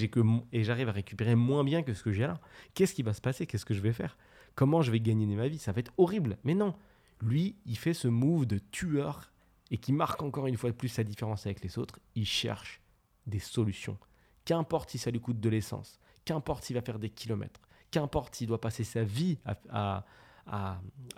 et 0.54 0.64
j'arrive 0.64 0.90
à 0.90 0.94
récupérer 0.94 1.36
moins 1.36 1.64
bien 1.64 1.84
que 1.84 1.94
ce 1.94 2.04
que 2.04 2.12
j'ai 2.12 2.28
là. 2.28 2.40
Qu'est-ce 2.74 2.94
qui 2.94 3.04
va 3.04 3.14
se 3.14 3.22
passer? 3.22 3.46
Qu'est-ce 3.46 3.66
que 3.66 3.74
je 3.74 3.82
vais 3.82 3.94
faire? 3.94 4.18
Comment 4.56 4.82
je 4.82 4.92
vais 4.92 5.00
gagner 5.00 5.26
ma 5.36 5.48
vie? 5.48 5.60
Ça 5.60 5.72
va 5.72 5.80
être 5.80 5.92
horrible. 5.98 6.38
Mais 6.44 6.56
non, 6.56 6.74
lui, 7.22 7.56
il 7.66 7.78
fait 7.78 7.94
ce 7.94 8.08
move 8.08 8.46
de 8.46 8.58
tueur 8.58 9.32
et 9.70 9.78
qui 9.78 9.92
marque 9.92 10.22
encore 10.24 10.48
une 10.48 10.58
fois 10.58 10.70
de 10.70 10.76
plus 10.76 10.88
sa 10.88 11.04
différence 11.04 11.46
avec 11.46 11.64
les 11.64 11.78
autres. 11.78 12.00
Il 12.16 12.26
cherche 12.26 12.82
des 13.26 13.40
solutions. 13.40 13.98
Qu'importe 14.46 14.90
si 14.92 14.98
ça 14.98 15.12
lui 15.12 15.20
coûte 15.20 15.40
de 15.40 15.50
l'essence, 15.50 16.00
qu'importe 16.26 16.64
s'il 16.64 16.76
va 16.76 16.82
faire 16.82 17.00
des 17.00 17.10
kilomètres, 17.10 17.60
qu'importe 17.92 18.36
s'il 18.36 18.48
doit 18.48 18.62
passer 18.62 18.84
sa 18.84 19.04
vie 19.04 19.38
à, 19.46 20.06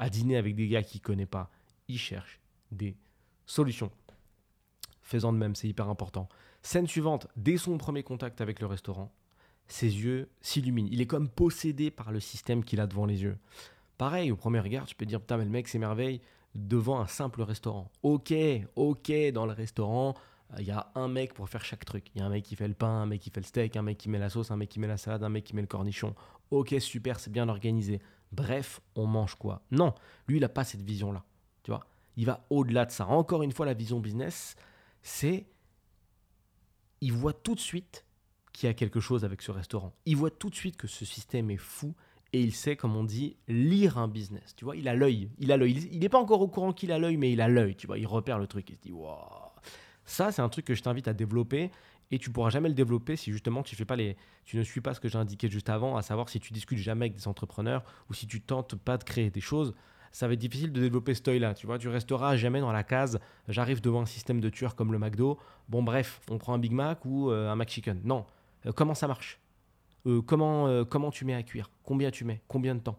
dîner 0.09 0.37
avec 0.37 0.55
des 0.55 0.67
gars 0.67 0.83
qu'il 0.83 1.01
ne 1.01 1.05
connaît 1.05 1.25
pas, 1.25 1.49
il 1.87 1.97
cherche 1.97 2.39
des 2.71 2.95
solutions. 3.45 3.91
Faisant 5.01 5.33
de 5.33 5.37
même, 5.37 5.55
c'est 5.55 5.67
hyper 5.67 5.89
important. 5.89 6.29
Scène 6.61 6.87
suivante, 6.87 7.27
dès 7.35 7.57
son 7.57 7.77
premier 7.77 8.03
contact 8.03 8.41
avec 8.41 8.59
le 8.59 8.67
restaurant, 8.67 9.11
ses 9.67 9.87
yeux 9.87 10.29
s'illuminent. 10.41 10.89
Il 10.91 11.01
est 11.01 11.07
comme 11.07 11.29
possédé 11.29 11.91
par 11.91 12.11
le 12.11 12.19
système 12.19 12.63
qu'il 12.63 12.79
a 12.79 12.87
devant 12.87 13.05
les 13.05 13.23
yeux. 13.23 13.37
Pareil, 13.97 14.31
au 14.31 14.35
premier 14.35 14.59
regard, 14.59 14.85
tu 14.85 14.95
peux 14.95 15.05
dire, 15.05 15.19
putain, 15.19 15.37
mais 15.37 15.45
le 15.45 15.49
mec 15.49 15.67
s'émerveille 15.67 16.21
devant 16.55 16.99
un 16.99 17.07
simple 17.07 17.41
restaurant. 17.41 17.91
Ok, 18.01 18.33
ok, 18.75 19.11
dans 19.33 19.45
le 19.45 19.53
restaurant, 19.53 20.15
il 20.57 20.65
y 20.65 20.71
a 20.71 20.91
un 20.95 21.07
mec 21.07 21.33
pour 21.33 21.47
faire 21.47 21.63
chaque 21.63 21.85
truc. 21.85 22.07
Il 22.15 22.19
y 22.19 22.21
a 22.21 22.25
un 22.25 22.29
mec 22.29 22.43
qui 22.43 22.55
fait 22.55 22.67
le 22.67 22.73
pain, 22.73 22.87
un 22.87 23.05
mec 23.05 23.21
qui 23.21 23.29
fait 23.29 23.41
le 23.41 23.45
steak, 23.45 23.75
un 23.75 23.83
mec 23.83 23.97
qui 23.97 24.09
met 24.09 24.17
la 24.17 24.29
sauce, 24.29 24.49
un 24.51 24.57
mec 24.57 24.69
qui 24.69 24.79
met 24.79 24.87
la 24.87 24.97
salade, 24.97 25.23
un 25.23 25.29
mec 25.29 25.43
qui 25.43 25.55
met 25.55 25.61
le 25.61 25.67
cornichon. 25.67 26.15
Ok, 26.49 26.73
super, 26.79 27.19
c'est 27.19 27.31
bien 27.31 27.47
organisé. 27.49 28.01
Bref, 28.31 28.81
on 28.95 29.05
mange 29.05 29.35
quoi? 29.35 29.61
Non, 29.71 29.93
lui, 30.27 30.37
il 30.37 30.41
n'a 30.41 30.49
pas 30.49 30.63
cette 30.63 30.81
vision-là. 30.81 31.23
Tu 31.63 31.71
vois? 31.71 31.85
Il 32.15 32.25
va 32.25 32.45
au-delà 32.49 32.85
de 32.85 32.91
ça. 32.91 33.07
Encore 33.07 33.43
une 33.43 33.51
fois, 33.51 33.65
la 33.65 33.73
vision 33.73 33.99
business, 33.99 34.55
c'est. 35.01 35.47
Il 37.01 37.13
voit 37.13 37.33
tout 37.33 37.55
de 37.55 37.59
suite 37.59 38.05
qu'il 38.51 38.67
y 38.67 38.69
a 38.69 38.73
quelque 38.73 38.99
chose 38.99 39.23
avec 39.23 39.41
ce 39.41 39.51
restaurant. 39.51 39.93
Il 40.05 40.17
voit 40.17 40.31
tout 40.31 40.49
de 40.49 40.55
suite 40.55 40.75
que 40.75 40.87
ce 40.87 41.05
système 41.05 41.49
est 41.49 41.57
fou 41.57 41.95
et 42.33 42.41
il 42.41 42.53
sait, 42.53 42.75
comme 42.75 42.95
on 42.95 43.03
dit, 43.03 43.37
lire 43.47 43.97
un 43.97 44.07
business. 44.07 44.55
Tu 44.55 44.65
vois, 44.65 44.75
il 44.75 44.87
a 44.87 44.93
l'œil. 44.93 45.29
Il 45.39 45.51
a 45.51 45.57
l'œil. 45.57 45.89
Il 45.91 45.99
n'est 45.99 46.09
pas 46.09 46.19
encore 46.19 46.41
au 46.41 46.47
courant 46.47 46.73
qu'il 46.73 46.91
a 46.91 46.99
l'œil, 46.99 47.17
mais 47.17 47.31
il 47.31 47.41
a 47.41 47.47
l'œil. 47.47 47.75
Tu 47.75 47.87
vois, 47.87 47.97
il 47.97 48.05
repère 48.05 48.37
le 48.37 48.47
truc. 48.47 48.69
Il 48.69 48.75
se 48.75 48.81
dit, 48.81 48.91
waouh. 48.91 49.17
Ça, 50.05 50.31
c'est 50.31 50.41
un 50.41 50.49
truc 50.49 50.65
que 50.65 50.75
je 50.75 50.83
t'invite 50.83 51.07
à 51.07 51.13
développer 51.13 51.71
et 52.11 52.19
tu 52.19 52.31
pourras 52.31 52.49
jamais 52.49 52.69
le 52.69 52.75
développer 52.75 53.15
si 53.15 53.31
justement 53.31 53.63
tu 53.63 53.75
fais 53.75 53.85
pas 53.85 53.95
les, 53.95 54.17
tu 54.45 54.57
ne 54.57 54.63
suis 54.63 54.81
pas 54.81 54.93
ce 54.93 54.99
que 54.99 55.07
j'ai 55.07 55.17
indiqué 55.17 55.49
juste 55.49 55.69
avant, 55.69 55.95
à 55.95 56.01
savoir 56.01 56.29
si 56.29 56.39
tu 56.39 56.53
discutes 56.53 56.79
jamais 56.79 57.05
avec 57.05 57.15
des 57.15 57.27
entrepreneurs 57.27 57.83
ou 58.09 58.13
si 58.13 58.27
tu 58.27 58.41
tentes 58.41 58.75
pas 58.75 58.97
de 58.97 59.03
créer 59.03 59.29
des 59.29 59.41
choses. 59.41 59.73
Ça 60.11 60.27
va 60.27 60.33
être 60.33 60.39
difficile 60.39 60.71
de 60.71 60.81
développer 60.81 61.13
ce 61.13 61.21
œil-là. 61.29 61.53
Tu 61.53 61.67
vois, 61.67 61.77
tu 61.77 61.87
resteras 61.87 62.35
jamais 62.35 62.61
dans 62.61 62.71
la 62.71 62.83
case. 62.83 63.19
J'arrive 63.47 63.79
devant 63.79 64.01
un 64.01 64.05
système 64.07 64.41
de 64.41 64.49
tueurs 64.49 64.75
comme 64.75 64.91
le 64.91 64.97
McDo. 64.97 65.37
Bon, 65.67 65.83
bref, 65.83 66.21
on 66.29 66.39
prend 66.39 66.53
un 66.53 66.57
Big 66.57 66.71
Mac 66.71 67.05
ou 67.05 67.29
euh, 67.29 67.49
un 67.49 67.55
McChicken. 67.55 68.01
Non, 68.03 68.25
euh, 68.65 68.71
comment 68.71 68.95
ça 68.95 69.07
marche? 69.07 69.39
Euh, 70.07 70.21
comment, 70.21 70.83
comment 70.85 71.11
tu 71.11 71.25
mets 71.25 71.35
à 71.35 71.43
cuire? 71.43 71.69
Combien 71.83 72.09
tu 72.09 72.25
mets? 72.25 72.41
Combien 72.47 72.73
de 72.73 72.79
temps? 72.79 72.97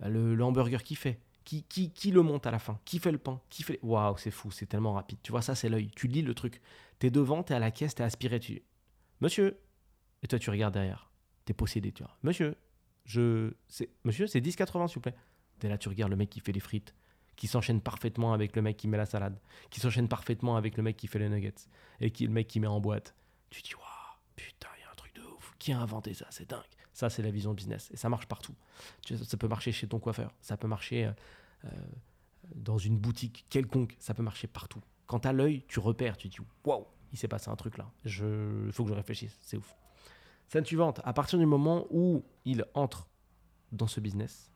Le, 0.00 0.40
hamburger 0.42 0.82
qui 0.82 0.94
fait? 0.94 1.18
Qui, 1.46 2.10
le 2.10 2.22
monte 2.22 2.46
à 2.46 2.50
la 2.50 2.58
fin? 2.58 2.78
Qui 2.84 2.98
fait 2.98 3.12
le 3.12 3.18
pain 3.18 3.40
Qui 3.48 3.62
fait 3.62 3.78
Waouh, 3.82 4.16
c'est 4.18 4.30
fou, 4.30 4.50
c'est 4.50 4.66
tellement 4.66 4.92
rapide. 4.92 5.18
Tu 5.22 5.30
vois, 5.30 5.42
ça, 5.42 5.54
c'est 5.54 5.68
l'œil. 5.68 5.90
Tu 5.94 6.08
lis 6.08 6.22
le 6.22 6.34
truc. 6.34 6.60
Tu 6.98 7.06
es 7.06 7.10
devant, 7.10 7.42
tu 7.42 7.52
es 7.52 7.56
à 7.56 7.58
la 7.58 7.70
caisse, 7.70 7.94
tu 7.94 8.02
es 8.02 8.04
aspiré. 8.04 8.40
Tu 8.40 8.62
Monsieur 9.20 9.58
Et 10.22 10.26
toi, 10.26 10.38
tu 10.38 10.50
regardes 10.50 10.74
derrière. 10.74 11.10
Tu 11.44 11.52
es 11.52 11.54
possédé, 11.54 11.92
tu 11.92 12.02
vois. 12.02 12.16
Monsieur, 12.22 12.56
je. 13.04 13.52
Monsieur, 14.04 14.26
c'est 14.26 14.40
10,80 14.40 14.88
s'il 14.88 14.94
vous 14.96 15.00
plaît. 15.00 15.14
Tu 15.60 15.66
es 15.66 15.68
là, 15.68 15.78
tu 15.78 15.88
regardes 15.88 16.10
le 16.10 16.16
mec 16.16 16.30
qui 16.30 16.40
fait 16.40 16.52
les 16.52 16.60
frites, 16.60 16.94
qui 17.36 17.46
s'enchaîne 17.46 17.80
parfaitement 17.80 18.32
avec 18.32 18.56
le 18.56 18.62
mec 18.62 18.76
qui 18.76 18.88
met 18.88 18.98
la 18.98 19.06
salade, 19.06 19.40
qui 19.70 19.80
s'enchaîne 19.80 20.08
parfaitement 20.08 20.56
avec 20.56 20.76
le 20.76 20.82
mec 20.82 20.96
qui 20.96 21.06
fait 21.06 21.18
les 21.18 21.28
nuggets, 21.28 21.54
et 22.00 22.10
qui 22.10 22.26
le 22.26 22.32
mec 22.32 22.48
qui 22.48 22.60
met 22.60 22.66
en 22.66 22.80
boîte. 22.80 23.14
Tu 23.50 23.62
dis, 23.62 23.74
waouh, 23.74 23.84
putain, 24.34 24.68
qui 25.58 25.72
a 25.72 25.80
inventé 25.80 26.14
ça? 26.14 26.26
C'est 26.30 26.48
dingue. 26.48 26.62
Ça, 26.96 27.10
c'est 27.10 27.20
la 27.20 27.30
vision 27.30 27.52
business. 27.52 27.90
Et 27.92 27.96
ça 27.98 28.08
marche 28.08 28.24
partout. 28.24 28.54
Ça 29.06 29.36
peut 29.36 29.48
marcher 29.48 29.70
chez 29.70 29.86
ton 29.86 29.98
coiffeur. 29.98 30.32
Ça 30.40 30.56
peut 30.56 30.66
marcher 30.66 31.04
euh, 31.04 31.12
euh, 31.66 31.68
dans 32.54 32.78
une 32.78 32.96
boutique 32.96 33.44
quelconque. 33.50 33.94
Ça 33.98 34.14
peut 34.14 34.22
marcher 34.22 34.46
partout. 34.46 34.80
Quand 35.06 35.20
tu 35.20 35.28
as 35.28 35.34
l'œil, 35.34 35.62
tu 35.68 35.78
repères. 35.78 36.16
Tu 36.16 36.28
dis 36.28 36.38
Waouh, 36.64 36.86
il 37.12 37.18
s'est 37.18 37.28
passé 37.28 37.50
un 37.50 37.54
truc 37.54 37.76
là. 37.76 37.90
Il 38.06 38.72
faut 38.72 38.84
que 38.84 38.88
je 38.88 38.94
réfléchisse. 38.94 39.36
C'est 39.42 39.58
ouf. 39.58 39.76
Scène 40.48 40.64
suivante. 40.64 41.02
À 41.04 41.12
partir 41.12 41.38
du 41.38 41.44
moment 41.44 41.86
où 41.90 42.24
il 42.46 42.64
entre 42.72 43.06
dans 43.72 43.88
ce 43.88 44.00
business, 44.00 44.50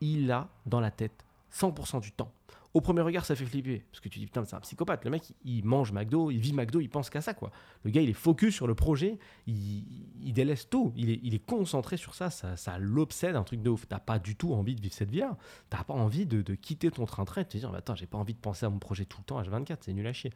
il 0.00 0.32
a 0.32 0.48
dans 0.66 0.80
la 0.80 0.90
tête 0.90 1.24
100% 1.52 2.00
du 2.00 2.10
temps 2.10 2.32
au 2.72 2.80
premier 2.80 3.00
regard, 3.00 3.24
ça 3.26 3.34
fait 3.34 3.44
flipper. 3.44 3.84
Parce 3.90 4.00
que 4.00 4.08
tu 4.08 4.20
dis, 4.20 4.26
putain, 4.26 4.44
c'est 4.44 4.54
un 4.54 4.60
psychopathe. 4.60 5.04
Le 5.04 5.10
mec, 5.10 5.32
il 5.44 5.64
mange 5.64 5.90
McDo, 5.92 6.30
il 6.30 6.38
vit 6.38 6.52
McDo, 6.52 6.80
il 6.80 6.88
pense 6.88 7.10
qu'à 7.10 7.20
ça, 7.20 7.34
quoi. 7.34 7.50
Le 7.82 7.90
gars, 7.90 8.00
il 8.00 8.08
est 8.08 8.14
focus 8.14 8.54
sur 8.54 8.68
le 8.68 8.76
projet, 8.76 9.18
il, 9.46 10.32
délaisse 10.32 10.68
tout. 10.68 10.92
Il 10.96 11.34
est, 11.34 11.44
concentré 11.44 11.96
sur 11.96 12.14
ça, 12.14 12.30
ça, 12.30 12.78
l'obsède, 12.78 13.34
un 13.34 13.42
truc 13.42 13.60
de 13.62 13.70
ouf. 13.70 13.88
T'as 13.88 13.98
pas 13.98 14.20
du 14.20 14.36
tout 14.36 14.54
envie 14.54 14.76
de 14.76 14.80
vivre 14.80 14.94
cette 14.94 15.10
vie-là. 15.10 15.36
T'as 15.68 15.82
pas 15.82 15.94
envie 15.94 16.26
de, 16.26 16.54
quitter 16.54 16.90
ton 16.90 17.06
train-train 17.06 17.40
et 17.40 17.44
de 17.44 17.48
te 17.48 17.58
dire, 17.58 17.74
attends, 17.74 17.96
j'ai 17.96 18.06
pas 18.06 18.18
envie 18.18 18.34
de 18.34 18.38
penser 18.38 18.66
à 18.66 18.70
mon 18.70 18.78
projet 18.78 19.04
tout 19.04 19.18
le 19.18 19.24
temps, 19.24 19.42
H24, 19.42 19.78
c'est 19.80 19.92
nul 19.92 20.06
à 20.06 20.12
chier. 20.12 20.32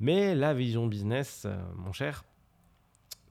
Mais 0.00 0.34
la 0.34 0.54
vision 0.54 0.86
business, 0.86 1.42
euh, 1.44 1.56
mon 1.76 1.92
cher, 1.92 2.24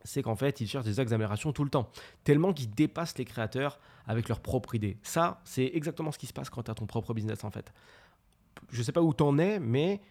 c'est 0.03 0.21
qu'en 0.21 0.35
fait, 0.35 0.61
il 0.61 0.67
cherche 0.67 0.85
des 0.85 0.99
axes 0.99 1.09
d'amélioration 1.09 1.51
tout 1.51 1.63
le 1.63 1.69
temps. 1.69 1.89
Tellement 2.23 2.53
qu'ils 2.53 2.69
dépassent 2.69 3.17
les 3.17 3.25
créateurs 3.25 3.79
avec 4.05 4.29
leur 4.29 4.39
propre 4.39 4.75
idée. 4.75 4.97
Ça, 5.01 5.41
c'est 5.45 5.71
exactement 5.73 6.11
ce 6.11 6.19
qui 6.19 6.27
se 6.27 6.33
passe 6.33 6.51
quand 6.51 6.61
tu 6.61 6.71
as 6.71 6.75
ton 6.75 6.85
propre 6.85 7.15
business, 7.15 7.43
en 7.43 7.49
fait 7.49 7.73
je 8.71 8.83
sais 8.83 8.91
pas 8.91 9.01
où 9.01 9.13
t'en 9.13 9.37
es, 9.37 9.59
mais 9.59 10.01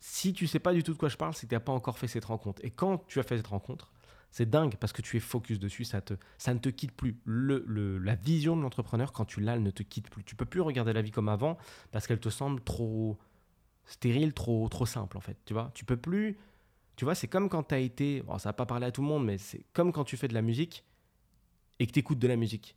si 0.00 0.32
tu 0.32 0.46
sais 0.46 0.58
pas 0.58 0.72
du 0.72 0.82
tout 0.82 0.92
de 0.92 0.98
quoi 0.98 1.08
je 1.08 1.16
parle, 1.16 1.34
c'est 1.34 1.46
que 1.46 1.50
tu 1.50 1.54
n'as 1.54 1.60
pas 1.60 1.72
encore 1.72 1.98
fait 1.98 2.08
cette 2.08 2.24
rencontre. 2.24 2.64
Et 2.64 2.70
quand 2.70 3.06
tu 3.08 3.18
as 3.18 3.22
fait 3.22 3.36
cette 3.36 3.48
rencontre, 3.48 3.92
c'est 4.30 4.48
dingue 4.48 4.76
parce 4.76 4.92
que 4.92 5.02
tu 5.02 5.16
es 5.16 5.20
focus 5.20 5.58
dessus, 5.58 5.84
ça, 5.84 6.00
te, 6.00 6.14
ça 6.36 6.52
ne 6.54 6.58
te 6.58 6.68
quitte 6.68 6.92
plus. 6.92 7.18
Le, 7.24 7.98
la 7.98 8.14
vision 8.14 8.56
de 8.56 8.62
l'entrepreneur, 8.62 9.12
quand 9.12 9.24
tu 9.24 9.40
l'as, 9.40 9.54
elle 9.54 9.62
ne 9.62 9.70
te 9.70 9.82
quitte 9.82 10.10
plus. 10.10 10.22
Tu 10.24 10.36
peux 10.36 10.44
plus 10.44 10.60
regarder 10.60 10.92
la 10.92 11.02
vie 11.02 11.10
comme 11.10 11.28
avant 11.28 11.56
parce 11.90 12.06
qu'elle 12.06 12.20
te 12.20 12.28
semble 12.28 12.62
trop 12.62 13.18
stérile, 13.86 14.34
trop, 14.34 14.68
trop 14.68 14.86
simple 14.86 15.16
en 15.16 15.20
fait. 15.20 15.38
Tu 15.46 15.54
vois, 15.54 15.70
tu 15.74 15.84
peux 15.84 15.96
plus. 15.96 16.36
Tu 16.96 17.04
vois, 17.04 17.14
c'est 17.14 17.28
comme 17.28 17.48
quand 17.48 17.64
tu 17.64 17.74
as 17.74 17.78
été. 17.78 18.22
Bon, 18.22 18.38
ça 18.38 18.50
va 18.50 18.52
pas 18.52 18.66
parler 18.66 18.86
à 18.86 18.92
tout 18.92 19.02
le 19.02 19.08
monde, 19.08 19.24
mais 19.24 19.38
c'est 19.38 19.64
comme 19.72 19.92
quand 19.92 20.04
tu 20.04 20.16
fais 20.16 20.28
de 20.28 20.34
la 20.34 20.42
musique 20.42 20.84
et 21.78 21.86
que 21.86 21.92
tu 21.92 22.00
écoutes 22.00 22.18
de 22.18 22.28
la 22.28 22.36
musique. 22.36 22.76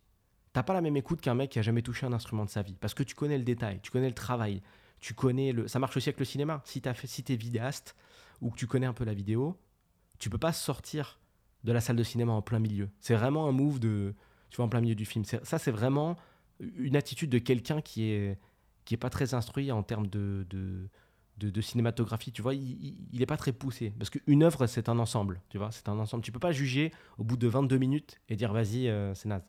T'as 0.52 0.62
pas 0.62 0.74
la 0.74 0.80
même 0.80 0.96
écoute 0.96 1.20
qu'un 1.20 1.34
mec 1.34 1.50
qui 1.50 1.58
a 1.58 1.62
jamais 1.62 1.82
touché 1.82 2.06
un 2.06 2.12
instrument 2.12 2.44
de 2.44 2.50
sa 2.50 2.62
vie 2.62 2.76
parce 2.80 2.94
que 2.94 3.02
tu 3.02 3.14
connais 3.14 3.38
le 3.38 3.44
détail, 3.44 3.80
tu 3.82 3.90
connais 3.90 4.08
le 4.08 4.14
travail, 4.14 4.62
tu 5.02 5.12
connais 5.12 5.52
le. 5.52 5.68
Ça 5.68 5.78
marche 5.78 5.96
aussi 5.96 6.08
avec 6.08 6.18
le 6.18 6.24
cinéma. 6.24 6.62
Si 6.64 6.80
tu 6.80 6.88
si 7.04 7.24
es 7.28 7.36
vidéaste 7.36 7.94
ou 8.40 8.50
que 8.50 8.56
tu 8.56 8.66
connais 8.66 8.86
un 8.86 8.94
peu 8.94 9.04
la 9.04 9.12
vidéo, 9.12 9.58
tu 10.18 10.30
peux 10.30 10.38
pas 10.38 10.52
sortir 10.54 11.20
de 11.64 11.72
la 11.72 11.80
salle 11.80 11.96
de 11.96 12.04
cinéma 12.04 12.32
en 12.32 12.40
plein 12.40 12.60
milieu. 12.60 12.88
C'est 13.00 13.14
vraiment 13.14 13.48
un 13.48 13.52
move 13.52 13.80
de. 13.80 14.14
Tu 14.48 14.56
vois, 14.56 14.64
en 14.64 14.68
plein 14.68 14.80
milieu 14.80 14.94
du 14.94 15.04
film. 15.04 15.24
Ça, 15.24 15.58
c'est 15.58 15.70
vraiment 15.70 16.16
une 16.60 16.94
attitude 16.94 17.30
de 17.30 17.38
quelqu'un 17.38 17.80
qui 17.80 18.04
est, 18.04 18.38
qui 18.84 18.94
est 18.94 18.98
pas 18.98 19.10
très 19.10 19.34
instruit 19.34 19.72
en 19.72 19.82
termes 19.82 20.06
de, 20.06 20.46
de, 20.50 20.88
de, 21.38 21.60
cinématographie, 21.60 22.30
tu 22.30 22.42
vois, 22.42 22.54
il 22.54 23.08
n'est 23.12 23.26
pas 23.26 23.38
très 23.38 23.52
poussé. 23.52 23.92
Parce 23.98 24.10
qu'une 24.10 24.42
œuvre, 24.42 24.66
c'est 24.66 24.88
un 24.88 24.98
ensemble, 24.98 25.40
tu 25.48 25.58
vois, 25.58 25.72
c'est 25.72 25.88
un 25.88 25.98
ensemble. 25.98 26.22
Tu 26.22 26.30
peux 26.30 26.38
pas 26.38 26.52
juger 26.52 26.92
au 27.18 27.24
bout 27.24 27.36
de 27.36 27.48
22 27.48 27.78
minutes 27.78 28.20
et 28.28 28.36
dire 28.36 28.52
vas-y, 28.52 28.88
euh, 28.88 29.14
c'est 29.14 29.28
naze. 29.28 29.42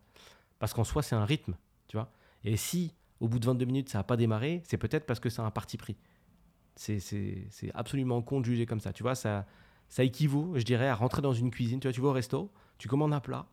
Parce 0.58 0.74
qu'en 0.74 0.86
soi, 0.86 1.04
c'est 1.04 1.16
un 1.16 1.26
rythme, 1.26 1.56
tu 1.88 1.98
vois. 1.98 2.10
Et 2.46 2.56
si 2.56 2.94
au 3.20 3.28
bout 3.28 3.40
de 3.40 3.46
22 3.46 3.66
minutes, 3.66 3.90
ça 3.90 4.00
n'a 4.00 4.04
pas 4.04 4.18
démarré, 4.18 4.62
c'est 4.66 4.78
peut-être 4.78 5.06
parce 5.06 5.20
que 5.20 5.30
c'est 5.30 5.42
un 5.42 5.52
parti 5.52 5.78
pris. 5.78 5.98
C'est 6.76 7.72
absolument 7.74 8.22
con 8.22 8.40
de 8.40 8.46
juger 8.46 8.66
comme 8.66 8.80
ça, 8.80 8.94
tu 8.94 9.04
vois, 9.04 9.16
ça, 9.16 9.46
ça 9.90 10.04
équivaut, 10.04 10.54
je 10.56 10.64
dirais, 10.64 10.88
à 10.88 10.96
rentrer 10.96 11.22
dans 11.22 11.34
une 11.34 11.52
cuisine. 11.52 11.80
Tu 11.80 11.88
vois, 11.88 11.94
tu 11.94 12.02
vas 12.02 12.10
au 12.10 12.14
resto, 12.14 12.52
tu 12.78 12.88
commandes 12.88 13.14
un 13.14 13.20
plat, 13.20 13.46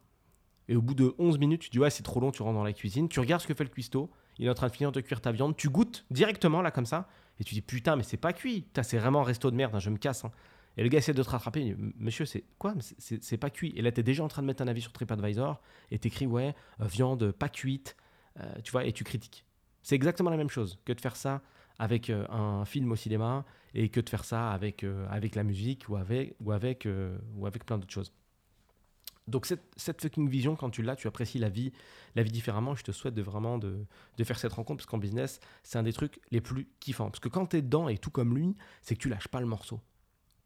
et 0.70 0.76
au 0.76 0.82
bout 0.82 0.94
de 0.94 1.14
11 1.18 1.38
minutes, 1.38 1.62
tu 1.62 1.70
dis 1.70 1.78
ouais, 1.80 1.90
c'est 1.90 2.04
trop 2.04 2.20
long, 2.20 2.30
tu 2.30 2.42
rentres 2.42 2.56
dans 2.56 2.64
la 2.64 2.72
cuisine, 2.72 3.08
tu 3.08 3.18
regardes 3.20 3.42
ce 3.42 3.48
que 3.48 3.54
fait 3.54 3.64
le 3.64 3.70
cuistot, 3.70 4.08
il 4.38 4.46
est 4.46 4.50
en 4.50 4.54
train 4.54 4.68
de 4.68 4.72
finir 4.72 4.92
de 4.92 5.00
cuire 5.00 5.20
ta 5.20 5.32
viande, 5.32 5.56
tu 5.56 5.68
goûtes 5.68 6.06
directement 6.10 6.62
là 6.62 6.70
comme 6.70 6.86
ça, 6.86 7.08
et 7.40 7.44
tu 7.44 7.54
dis 7.54 7.60
putain, 7.60 7.96
mais 7.96 8.04
c'est 8.04 8.16
pas 8.16 8.32
cuit, 8.32 8.66
c'est 8.82 8.98
vraiment 8.98 9.20
un 9.20 9.24
resto 9.24 9.50
de 9.50 9.56
merde, 9.56 9.74
hein, 9.74 9.80
je 9.80 9.90
me 9.90 9.98
casse. 9.98 10.24
Hein. 10.24 10.30
Et 10.76 10.84
le 10.84 10.88
gars 10.88 10.98
essaie 10.98 11.12
de 11.12 11.22
te 11.22 11.28
rattraper, 11.28 11.76
monsieur, 11.98 12.24
c'est 12.24 12.44
quoi 12.58 12.74
C'est 12.98 13.36
pas 13.36 13.50
cuit. 13.50 13.72
Et 13.74 13.82
là, 13.82 13.90
tu 13.90 14.00
es 14.00 14.02
déjà 14.04 14.22
en 14.22 14.28
train 14.28 14.42
de 14.42 14.46
mettre 14.46 14.62
un 14.62 14.68
avis 14.68 14.80
sur 14.80 14.92
TripAdvisor, 14.92 15.60
et 15.90 15.98
t'écris 15.98 16.26
ouais, 16.26 16.54
euh, 16.80 16.86
viande 16.86 17.32
pas 17.32 17.48
cuite, 17.48 17.96
euh, 18.38 18.54
tu 18.62 18.70
vois, 18.70 18.84
et 18.84 18.92
tu 18.92 19.02
critiques. 19.02 19.44
C'est 19.82 19.94
exactement 19.94 20.30
la 20.30 20.36
même 20.36 20.50
chose 20.50 20.78
que 20.84 20.92
de 20.92 21.00
faire 21.00 21.16
ça 21.16 21.42
avec 21.78 22.10
euh, 22.10 22.26
un 22.28 22.64
film 22.64 22.92
au 22.92 22.96
cinéma 22.96 23.44
et 23.74 23.88
que 23.88 24.00
de 24.00 24.08
faire 24.08 24.24
ça 24.24 24.50
avec, 24.50 24.84
avec 25.08 25.34
la 25.34 25.44
musique 25.44 25.88
ou 25.88 25.96
avec, 25.96 26.34
ou 26.40 26.52
avec, 26.52 26.88
ou 27.36 27.46
avec 27.46 27.64
plein 27.64 27.78
d'autres 27.78 27.92
choses. 27.92 28.12
Donc 29.30 29.46
cette, 29.46 30.02
fucking 30.02 30.28
vision, 30.28 30.56
quand 30.56 30.70
tu 30.70 30.82
l'as, 30.82 30.96
tu 30.96 31.06
apprécies 31.06 31.38
la 31.38 31.48
vie, 31.48 31.72
la 32.16 32.22
vie 32.22 32.32
différemment. 32.32 32.74
Je 32.74 32.82
te 32.82 32.92
souhaite 32.92 33.14
de 33.14 33.22
vraiment 33.22 33.58
de, 33.58 33.86
faire 34.22 34.38
cette 34.38 34.52
rencontre 34.52 34.78
parce 34.78 34.90
qu'en 34.90 34.98
business, 34.98 35.40
c'est 35.62 35.78
un 35.78 35.82
des 35.82 35.92
trucs 35.92 36.20
les 36.30 36.40
plus 36.40 36.68
kiffants. 36.80 37.10
Parce 37.10 37.20
que 37.20 37.28
quand 37.28 37.46
tu 37.46 37.56
es 37.56 37.62
dedans 37.62 37.88
et 37.88 37.96
tout 37.96 38.10
comme 38.10 38.36
lui, 38.36 38.56
c'est 38.82 38.96
que 38.96 39.00
tu 39.00 39.08
lâches 39.08 39.28
pas 39.28 39.40
le 39.40 39.46
morceau. 39.46 39.80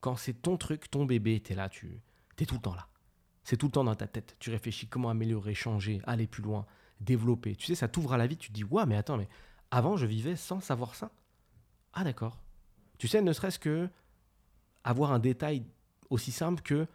Quand 0.00 0.17
c'est 0.17 0.35
ton 0.35 0.57
truc, 0.59 0.91
ton 0.91 1.07
bébé, 1.07 1.41
tu 1.41 1.53
es 1.53 1.57
là, 1.57 1.69
tu 1.69 2.00
es 2.38 2.45
tout 2.45 2.57
le 2.57 2.61
temps 2.61 2.75
là. 2.75 2.88
C'est 3.43 3.57
tout 3.57 3.67
le 3.67 3.73
temps 3.73 3.85
dans 3.85 3.95
ta 3.95 4.07
tête. 4.07 4.37
Tu 4.38 4.50
réfléchis 4.50 4.87
comment 4.87 5.11
améliorer, 5.11 5.55
changer, 5.55 6.00
aller 6.05 6.26
plus 6.26 6.43
loin, 6.43 6.67
développer. 7.01 7.57
Tu 7.57 7.67
sais, 7.67 7.75
ça 7.75 7.89
t'ouvre 7.89 8.13
à 8.13 8.17
la 8.17 8.27
vie. 8.27 8.37
Tu 8.37 8.49
te 8.49 8.55
dis, 8.55 8.65
ouais, 8.65 8.87
mais 8.87 8.97
attends, 8.97 9.17
mais 9.17 9.29
avant, 9.71 9.97
je 9.97 10.07
vivais 10.07 10.37
sans 10.37 10.61
savoir 10.61 10.95
ça. 10.95 11.11
Ah, 11.93 12.05
d'accord. 12.05 12.41
Tu 12.99 13.09
sais, 13.09 13.23
ne 13.23 13.33
serait-ce 13.33 13.59
que 13.59 13.89
avoir 14.85 15.13
un 15.13 15.19
détail 15.19 15.65
aussi 16.11 16.33
simple 16.33 16.63
que 16.63 16.87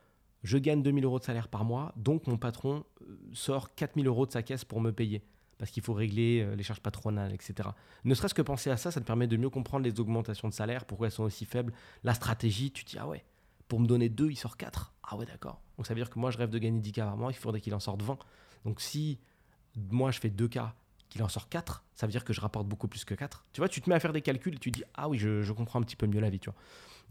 je 0.43 0.57
gagne 0.57 0.81
2000 0.81 1.03
euros 1.03 1.19
de 1.19 1.23
salaire 1.23 1.47
par 1.47 1.65
mois, 1.65 1.91
donc 1.95 2.27
mon 2.27 2.37
patron 2.37 2.85
euh, 3.01 3.17
sort 3.33 3.73
4000 3.75 4.07
euros 4.07 4.25
de 4.25 4.31
sa 4.31 4.43
caisse 4.43 4.63
pour 4.63 4.79
me 4.79 4.91
payer, 4.91 5.21
parce 5.57 5.71
qu'il 5.71 5.83
faut 5.83 5.93
régler 5.93 6.41
euh, 6.41 6.55
les 6.55 6.63
charges 6.63 6.79
patronales, 6.79 7.33
etc. 7.33 7.69
Ne 8.05 8.13
serait-ce 8.13 8.33
que 8.33 8.41
penser 8.41 8.69
à 8.69 8.77
ça, 8.77 8.91
ça 8.91 9.01
te 9.01 9.05
permet 9.05 9.27
de 9.27 9.35
mieux 9.35 9.49
comprendre 9.49 9.83
les 9.83 9.99
augmentations 9.99 10.47
de 10.47 10.53
salaire, 10.53 10.85
pourquoi 10.85 11.07
elles 11.07 11.13
sont 11.13 11.23
aussi 11.23 11.45
faibles, 11.45 11.73
la 12.03 12.13
stratégie, 12.13 12.71
tu 12.71 12.85
te 12.85 12.91
dis, 12.91 12.97
ah 12.97 13.07
ouais, 13.07 13.25
pour 13.67 13.79
me 13.79 13.87
donner 13.87 14.07
2, 14.09 14.31
il 14.31 14.35
sort 14.35 14.55
4. 14.55 14.93
Ah 15.03 15.17
ouais, 15.17 15.25
d'accord. 15.25 15.61
Donc 15.77 15.85
ça 15.87 15.93
veut 15.93 15.99
dire 15.99 16.09
que 16.09 16.19
moi, 16.19 16.31
je 16.31 16.37
rêve 16.37 16.49
de 16.49 16.57
gagner 16.57 16.79
10K 16.79 17.03
par 17.03 17.17
mois, 17.17 17.31
il 17.31 17.35
faudrait 17.35 17.61
qu'il 17.61 17.75
en 17.75 17.79
sorte 17.79 18.01
20. 18.01 18.17
Donc 18.65 18.79
si 18.79 19.19
moi, 19.75 20.11
je 20.11 20.19
fais 20.19 20.29
2K, 20.29 20.71
qu'il 21.09 21.23
en 21.23 21.27
sort 21.27 21.49
4, 21.49 21.83
ça 21.95 22.05
veut 22.05 22.11
dire 22.11 22.23
que 22.23 22.33
je 22.33 22.41
rapporte 22.41 22.67
beaucoup 22.67 22.87
plus 22.87 23.03
que 23.05 23.13
4. 23.13 23.45
Tu 23.53 23.61
vois, 23.61 23.69
tu 23.69 23.81
te 23.81 23.89
mets 23.89 23.95
à 23.95 23.99
faire 23.99 24.13
des 24.13 24.21
calculs 24.21 24.55
et 24.55 24.59
tu 24.59 24.71
dis, 24.71 24.83
ah 24.93 25.09
oui, 25.09 25.17
je, 25.17 25.41
je 25.41 25.53
comprends 25.53 25.79
un 25.79 25.83
petit 25.83 25.95
peu 25.95 26.07
mieux 26.07 26.19
la 26.19 26.29
vie, 26.29 26.39
tu 26.39 26.49
vois. 26.49 26.59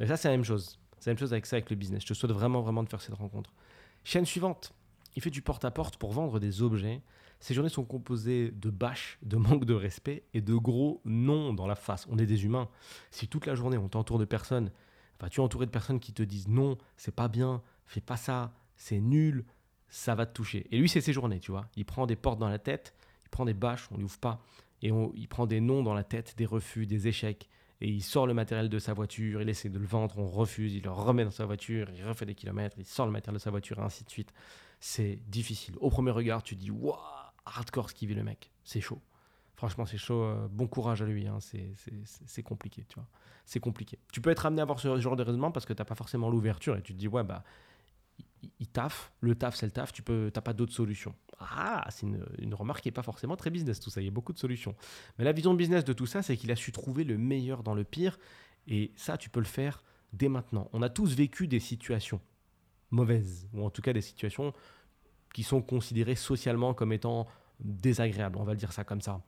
Et 0.00 0.06
ça, 0.06 0.16
c'est 0.16 0.28
la 0.28 0.36
même 0.36 0.44
chose. 0.44 0.78
C'est 0.98 1.10
la 1.10 1.14
même 1.14 1.18
chose 1.18 1.32
avec 1.32 1.46
ça, 1.46 1.56
avec 1.56 1.70
le 1.70 1.76
business. 1.76 2.02
Je 2.02 2.08
te 2.08 2.14
souhaite 2.14 2.32
vraiment, 2.32 2.60
vraiment 2.60 2.82
de 2.82 2.88
faire 2.88 3.00
cette 3.00 3.14
rencontre. 3.14 3.52
Chaîne 4.04 4.24
suivante. 4.24 4.72
Il 5.16 5.22
fait 5.22 5.30
du 5.30 5.42
porte-à-porte 5.42 5.96
pour 5.96 6.12
vendre 6.12 6.38
des 6.38 6.62
objets. 6.62 7.02
Ces 7.40 7.54
journées 7.54 7.70
sont 7.70 7.84
composées 7.84 8.50
de 8.50 8.70
bâches, 8.70 9.18
de 9.22 9.36
manque 9.36 9.64
de 9.64 9.74
respect 9.74 10.24
et 10.34 10.40
de 10.40 10.54
gros 10.54 11.00
non 11.04 11.52
dans 11.52 11.66
la 11.66 11.76
face. 11.76 12.06
On 12.10 12.18
est 12.18 12.26
des 12.26 12.44
humains. 12.44 12.68
Si 13.10 13.28
toute 13.28 13.46
la 13.46 13.54
journée 13.54 13.78
on 13.78 13.88
t'entoure 13.88 14.18
de 14.18 14.24
personnes, 14.24 14.70
enfin, 15.18 15.28
tu 15.28 15.40
es 15.40 15.44
entouré 15.44 15.66
de 15.66 15.70
personnes 15.70 16.00
qui 16.00 16.12
te 16.12 16.22
disent 16.22 16.48
non, 16.48 16.78
c'est 16.96 17.14
pas 17.14 17.28
bien, 17.28 17.62
fais 17.86 18.00
pas 18.00 18.16
ça, 18.16 18.52
c'est 18.76 19.00
nul, 19.00 19.44
ça 19.88 20.14
va 20.14 20.26
te 20.26 20.32
toucher. 20.32 20.66
Et 20.70 20.78
lui, 20.78 20.88
c'est 20.88 21.00
ses 21.00 21.12
journées, 21.12 21.40
tu 21.40 21.50
vois. 21.50 21.66
Il 21.76 21.84
prend 21.84 22.06
des 22.06 22.16
portes 22.16 22.38
dans 22.38 22.48
la 22.48 22.58
tête, 22.58 22.94
il 23.24 23.28
prend 23.30 23.44
des 23.44 23.54
bâches, 23.54 23.88
on 23.90 23.96
lui 23.96 24.04
ouvre 24.04 24.18
pas, 24.18 24.42
et 24.82 24.90
il 25.14 25.28
prend 25.28 25.46
des 25.46 25.60
noms 25.60 25.82
dans 25.82 25.94
la 25.94 26.04
tête, 26.04 26.34
des 26.36 26.46
refus, 26.46 26.86
des 26.86 27.08
échecs 27.08 27.48
et 27.80 27.88
il 27.88 28.02
sort 28.02 28.26
le 28.26 28.34
matériel 28.34 28.68
de 28.68 28.78
sa 28.78 28.92
voiture, 28.92 29.40
il 29.40 29.48
essaie 29.48 29.68
de 29.68 29.78
le 29.78 29.86
vendre, 29.86 30.18
on 30.18 30.26
refuse, 30.26 30.74
il 30.74 30.82
le 30.82 30.90
remet 30.90 31.24
dans 31.24 31.30
sa 31.30 31.46
voiture, 31.46 31.88
il 31.94 32.04
refait 32.04 32.26
des 32.26 32.34
kilomètres, 32.34 32.76
il 32.78 32.84
sort 32.84 33.06
le 33.06 33.12
matériel 33.12 33.38
de 33.38 33.42
sa 33.42 33.50
voiture, 33.50 33.78
et 33.78 33.82
ainsi 33.82 34.04
de 34.04 34.10
suite. 34.10 34.32
C'est 34.80 35.18
difficile. 35.28 35.76
Au 35.80 35.90
premier 35.90 36.10
regard, 36.10 36.42
tu 36.42 36.56
dis, 36.56 36.70
waouh, 36.70 36.96
hardcore 37.46 37.90
ce 37.90 37.94
qu'il 37.94 38.08
vit 38.08 38.14
le 38.14 38.24
mec, 38.24 38.50
c'est 38.64 38.80
chaud. 38.80 39.00
Franchement, 39.54 39.86
c'est 39.86 39.98
chaud. 39.98 40.22
Euh, 40.22 40.46
bon 40.48 40.68
courage 40.68 41.02
à 41.02 41.04
lui. 41.04 41.26
Hein. 41.26 41.38
C'est 41.40 42.42
compliqué, 42.44 42.84
tu 42.88 42.94
vois. 42.94 43.08
C'est 43.44 43.58
compliqué. 43.58 43.98
Tu 44.12 44.20
peux 44.20 44.30
être 44.30 44.46
amené 44.46 44.60
à 44.60 44.62
avoir 44.62 44.78
ce 44.78 45.00
genre 45.00 45.16
de 45.16 45.22
raisonnement 45.24 45.50
parce 45.50 45.66
que 45.66 45.72
tu 45.72 45.80
n'as 45.80 45.84
pas 45.84 45.96
forcément 45.96 46.30
l'ouverture 46.30 46.76
et 46.76 46.82
tu 46.82 46.92
te 46.92 46.98
dis, 46.98 47.08
ouais, 47.08 47.24
bah, 47.24 47.42
il, 48.58 48.68
taffe. 48.68 49.12
Le 49.20 49.34
taf, 49.34 49.56
c'est 49.56 49.66
le 49.66 49.72
taf. 49.72 49.92
Tu 49.92 50.02
n'as 50.08 50.30
pas 50.30 50.52
d'autres 50.52 50.72
solutions. 50.72 51.14
Ah, 51.40 51.86
c'est 51.90 52.06
une, 52.06 52.54
remarque 52.54 52.82
qui 52.82 52.88
n'est 52.88 52.92
pas 52.92 53.02
forcément 53.02 53.36
très 53.36 53.50
business, 53.50 53.80
tout 53.80 53.90
ça. 53.90 54.00
Il 54.00 54.04
y 54.04 54.08
a 54.08 54.12
beaucoup 54.12 54.32
de 54.32 54.38
solutions. 54.38 54.74
Mais 55.18 55.24
la 55.24 55.32
vision 55.32 55.54
business 55.54 55.84
de 55.84 55.92
tout 55.92 56.06
ça, 56.06 56.22
c'est 56.22 56.36
qu'il 56.36 56.50
a 56.50 56.56
su 56.56 56.72
trouver 56.72 57.04
le 57.04 57.16
meilleur 57.16 57.62
dans 57.62 57.74
le 57.74 57.84
pire. 57.84 58.18
Et 58.66 58.92
ça, 58.96 59.16
tu 59.16 59.30
peux 59.30 59.40
le 59.40 59.46
faire 59.46 59.82
dès 60.12 60.28
maintenant. 60.28 60.68
On 60.72 60.82
a 60.82 60.88
tous 60.88 61.14
vécu 61.14 61.46
des 61.46 61.60
situations 61.60 62.20
mauvaises, 62.90 63.48
ou 63.52 63.64
en 63.64 63.70
tout 63.70 63.82
cas 63.82 63.92
des 63.92 64.00
situations 64.00 64.52
qui 65.34 65.42
sont 65.42 65.60
considérées 65.60 66.14
socialement 66.14 66.74
comme 66.74 66.92
étant 66.92 67.26
désagréables, 67.60 68.38
on 68.38 68.44
va 68.44 68.52
le 68.52 68.58
dire 68.58 68.72
ça 68.72 68.84
comme 68.84 69.00
ça. 69.00 69.20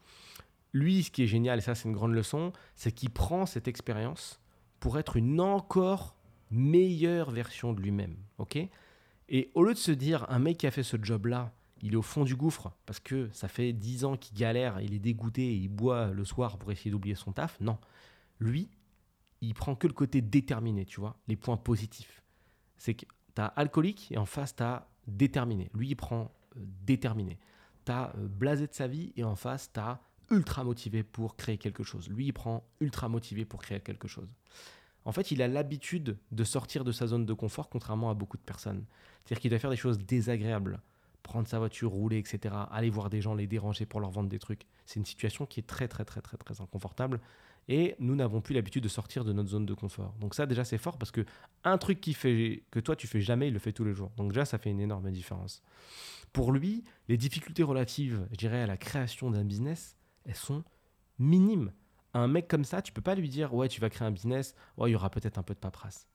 Lui, 0.72 1.02
ce 1.02 1.10
qui 1.10 1.24
est 1.24 1.26
génial, 1.26 1.58
et 1.58 1.62
ça 1.62 1.74
c'est 1.74 1.88
une 1.88 1.94
grande 1.94 2.12
leçon, 2.12 2.52
c'est 2.74 2.92
qu'il 2.92 3.10
prend 3.10 3.44
cette 3.44 3.68
expérience 3.68 4.40
pour 4.78 4.98
être 4.98 5.16
une 5.16 5.40
encore 5.40 6.16
meilleure 6.50 7.30
version 7.30 7.72
de 7.72 7.80
lui-même. 7.80 8.16
ok? 8.38 8.58
Et 9.30 9.50
au 9.54 9.62
lieu 9.62 9.72
de 9.72 9.78
se 9.78 9.92
dire, 9.92 10.26
un 10.28 10.40
mec 10.40 10.58
qui 10.58 10.66
a 10.66 10.70
fait 10.70 10.82
ce 10.82 10.96
job-là, 11.00 11.52
il 11.82 11.94
est 11.94 11.96
au 11.96 12.02
fond 12.02 12.24
du 12.24 12.36
gouffre 12.36 12.72
parce 12.84 13.00
que 13.00 13.30
ça 13.32 13.48
fait 13.48 13.72
10 13.72 14.04
ans 14.04 14.16
qu'il 14.16 14.36
galère, 14.36 14.80
il 14.80 14.92
est 14.92 14.98
dégoûté 14.98 15.42
et 15.42 15.54
il 15.54 15.68
boit 15.68 16.08
le 16.08 16.24
soir 16.24 16.58
pour 16.58 16.70
essayer 16.72 16.90
d'oublier 16.90 17.14
son 17.14 17.32
taf. 17.32 17.58
Non. 17.60 17.78
Lui, 18.40 18.68
il 19.40 19.54
prend 19.54 19.76
que 19.76 19.86
le 19.86 19.92
côté 19.92 20.20
déterminé, 20.20 20.84
tu 20.84 21.00
vois, 21.00 21.16
les 21.28 21.36
points 21.36 21.56
positifs. 21.56 22.22
C'est 22.76 22.94
que 22.94 23.06
tu 23.34 23.40
as 23.40 23.46
alcoolique 23.46 24.10
et 24.10 24.18
en 24.18 24.26
face, 24.26 24.54
tu 24.56 24.62
as 24.62 24.88
déterminé. 25.06 25.70
Lui, 25.74 25.88
il 25.88 25.96
prend 25.96 26.32
euh, 26.56 26.60
déterminé. 26.84 27.38
Tu 27.86 27.92
as 27.92 28.12
euh, 28.16 28.28
blasé 28.28 28.66
de 28.66 28.74
sa 28.74 28.88
vie 28.88 29.12
et 29.16 29.24
en 29.24 29.36
face, 29.36 29.70
tu 29.72 29.80
as 29.80 30.00
ultra 30.30 30.64
motivé 30.64 31.02
pour 31.02 31.36
créer 31.36 31.56
quelque 31.56 31.82
chose. 31.82 32.08
Lui, 32.08 32.26
il 32.26 32.32
prend 32.32 32.64
ultra 32.80 33.08
motivé 33.08 33.44
pour 33.44 33.62
créer 33.62 33.80
quelque 33.80 34.08
chose. 34.08 34.28
En 35.04 35.12
fait, 35.12 35.30
il 35.30 35.42
a 35.42 35.48
l'habitude 35.48 36.18
de 36.30 36.44
sortir 36.44 36.84
de 36.84 36.92
sa 36.92 37.06
zone 37.06 37.26
de 37.26 37.32
confort, 37.32 37.68
contrairement 37.68 38.10
à 38.10 38.14
beaucoup 38.14 38.36
de 38.36 38.42
personnes. 38.42 38.84
C'est-à-dire 39.24 39.40
qu'il 39.40 39.50
doit 39.50 39.58
faire 39.58 39.70
des 39.70 39.76
choses 39.76 39.98
désagréables 39.98 40.80
prendre 41.22 41.48
sa 41.48 41.58
voiture, 41.58 41.90
rouler, 41.90 42.18
etc., 42.18 42.54
aller 42.70 42.90
voir 42.90 43.10
des 43.10 43.20
gens, 43.20 43.34
les 43.34 43.46
déranger 43.46 43.86
pour 43.86 44.00
leur 44.00 44.10
vendre 44.10 44.28
des 44.28 44.38
trucs. 44.38 44.66
C'est 44.86 44.98
une 44.98 45.06
situation 45.06 45.46
qui 45.46 45.60
est 45.60 45.66
très, 45.66 45.88
très, 45.88 46.04
très, 46.04 46.20
très, 46.20 46.36
très 46.36 46.60
inconfortable. 46.60 47.20
Et 47.68 47.94
nous 47.98 48.16
n'avons 48.16 48.40
plus 48.40 48.54
l'habitude 48.54 48.82
de 48.82 48.88
sortir 48.88 49.24
de 49.24 49.32
notre 49.32 49.50
zone 49.50 49.66
de 49.66 49.74
confort. 49.74 50.14
Donc 50.18 50.34
ça, 50.34 50.46
déjà, 50.46 50.64
c'est 50.64 50.78
fort 50.78 50.98
parce 50.98 51.12
que 51.12 51.24
un 51.62 51.78
truc 51.78 52.00
qui 52.00 52.14
fait 52.14 52.64
que 52.70 52.80
toi, 52.80 52.96
tu 52.96 53.06
fais 53.06 53.20
jamais, 53.20 53.48
il 53.48 53.52
le 53.52 53.60
fait 53.60 53.72
tous 53.72 53.84
les 53.84 53.94
jours. 53.94 54.10
Donc 54.16 54.32
déjà, 54.32 54.44
ça 54.44 54.58
fait 54.58 54.70
une 54.70 54.80
énorme 54.80 55.10
différence. 55.10 55.62
Pour 56.32 56.52
lui, 56.52 56.84
les 57.08 57.16
difficultés 57.16 57.62
relatives, 57.62 58.26
je 58.32 58.36
dirais, 58.36 58.62
à 58.62 58.66
la 58.66 58.76
création 58.76 59.30
d'un 59.30 59.44
business, 59.44 59.96
elles 60.24 60.34
sont 60.34 60.64
minimes. 61.18 61.72
Un 62.14 62.26
mec 62.26 62.48
comme 62.48 62.64
ça, 62.64 62.82
tu 62.82 62.92
peux 62.92 63.02
pas 63.02 63.14
lui 63.14 63.28
dire, 63.28 63.54
ouais, 63.54 63.68
tu 63.68 63.80
vas 63.80 63.88
créer 63.88 64.06
un 64.06 64.10
business, 64.10 64.54
ouais, 64.76 64.90
il 64.90 64.92
y 64.92 64.96
aura 64.96 65.10
peut-être 65.10 65.38
un 65.38 65.42
peu 65.42 65.54
de 65.54 65.58
paperasse. 65.58 66.08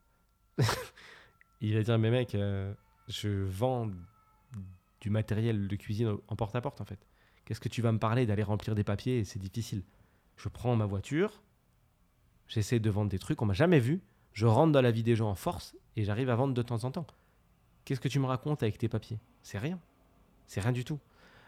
il 1.62 1.74
va 1.74 1.84
dire, 1.84 1.98
mais 1.98 2.12
mec, 2.12 2.36
euh, 2.36 2.74
je 3.08 3.30
vends 3.30 3.90
du 5.00 5.10
matériel 5.10 5.68
de 5.68 5.76
cuisine 5.76 6.18
en 6.28 6.36
porte-à-porte, 6.36 6.82
en 6.82 6.86
fait. 6.86 7.08
Qu'est-ce 7.46 7.62
que 7.62 7.70
tu 7.70 7.82
vas 7.82 7.92
me 7.92 8.00
parler 8.00 8.26
d'aller 8.26 8.44
remplir 8.44 8.76
des 8.76 8.84
papiers? 8.84 9.24
C'est 9.24 9.40
difficile. 9.40 9.84
Je 10.36 10.50
prends 10.50 10.76
ma 10.76 10.86
voiture, 10.86 11.42
j'essaie 12.48 12.80
de 12.80 12.90
vendre 12.90 13.10
des 13.10 13.20
trucs, 13.20 13.42
on 13.42 13.46
m'a 13.46 13.54
jamais 13.54 13.80
vu, 13.80 14.02
je 14.34 14.46
rentre 14.46 14.74
dans 14.74 14.82
la 14.82 14.92
vie 14.92 15.04
des 15.04 15.16
gens 15.16 15.30
en 15.30 15.36
force 15.36 15.76
et 15.96 16.04
j'arrive 16.04 16.30
à 16.30 16.36
vendre 16.36 16.54
de 16.54 16.62
temps 16.62 16.84
en 16.84 16.92
temps. 16.92 17.08
Qu'est-ce 17.86 18.02
que 18.02 18.10
tu 18.10 18.20
me 18.20 18.26
racontes 18.26 18.64
avec 18.64 18.78
tes 18.78 18.90
papiers? 18.90 19.20
C'est 19.44 19.60
rien. 19.60 19.80
C'est 20.48 20.60
rien 20.60 20.72
du 20.72 20.84
tout. 20.84 21.00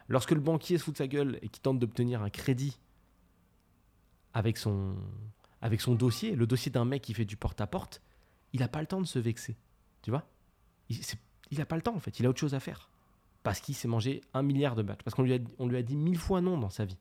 Lorsque 0.07 0.31
le 0.31 0.39
banquier 0.39 0.77
se 0.77 0.83
fout 0.83 0.93
de 0.93 0.97
sa 0.99 1.07
gueule 1.07 1.37
et 1.41 1.49
qui 1.49 1.59
tente 1.59 1.79
d'obtenir 1.79 2.21
un 2.21 2.29
crédit 2.29 2.79
avec 4.37 4.57
son, 4.57 4.95
avec 5.61 5.81
son 5.81 5.95
dossier, 5.95 6.35
le 6.35 6.45
dossier 6.45 6.71
d'un 6.71 6.85
mec 6.85 7.01
qui 7.01 7.15
fait 7.15 7.25
du 7.25 7.37
porte-à-porte, 7.37 8.03
il 8.53 8.59
n'a 8.59 8.67
pas 8.67 8.81
le 8.81 8.87
temps 8.87 9.01
de 9.01 9.07
se 9.07 9.17
vexer. 9.17 9.57
Tu 10.03 10.11
vois? 10.11 10.29
Il 10.89 11.57
n'a 11.57 11.65
pas 11.65 11.75
le 11.75 11.81
temps 11.81 11.95
en 11.95 11.99
fait, 11.99 12.19
il 12.19 12.25
a 12.27 12.29
autre 12.29 12.39
chose 12.39 12.53
à 12.53 12.59
faire 12.59 12.89
parce 13.41 13.61
qu'il 13.61 13.75
s'est 13.75 13.87
mangé 13.87 14.21
un 14.33 14.43
milliard 14.43 14.75
de 14.75 14.83
matchs, 14.83 15.01
parce 15.03 15.15
qu'on 15.15 15.23
lui, 15.23 15.33
a, 15.33 15.37
lui 15.37 15.77
a 15.77 15.81
dit 15.81 15.95
mille 15.95 16.17
fois 16.17 16.41
non 16.41 16.57
dans 16.57 16.69
sa 16.69 16.85
vie. 16.85 16.97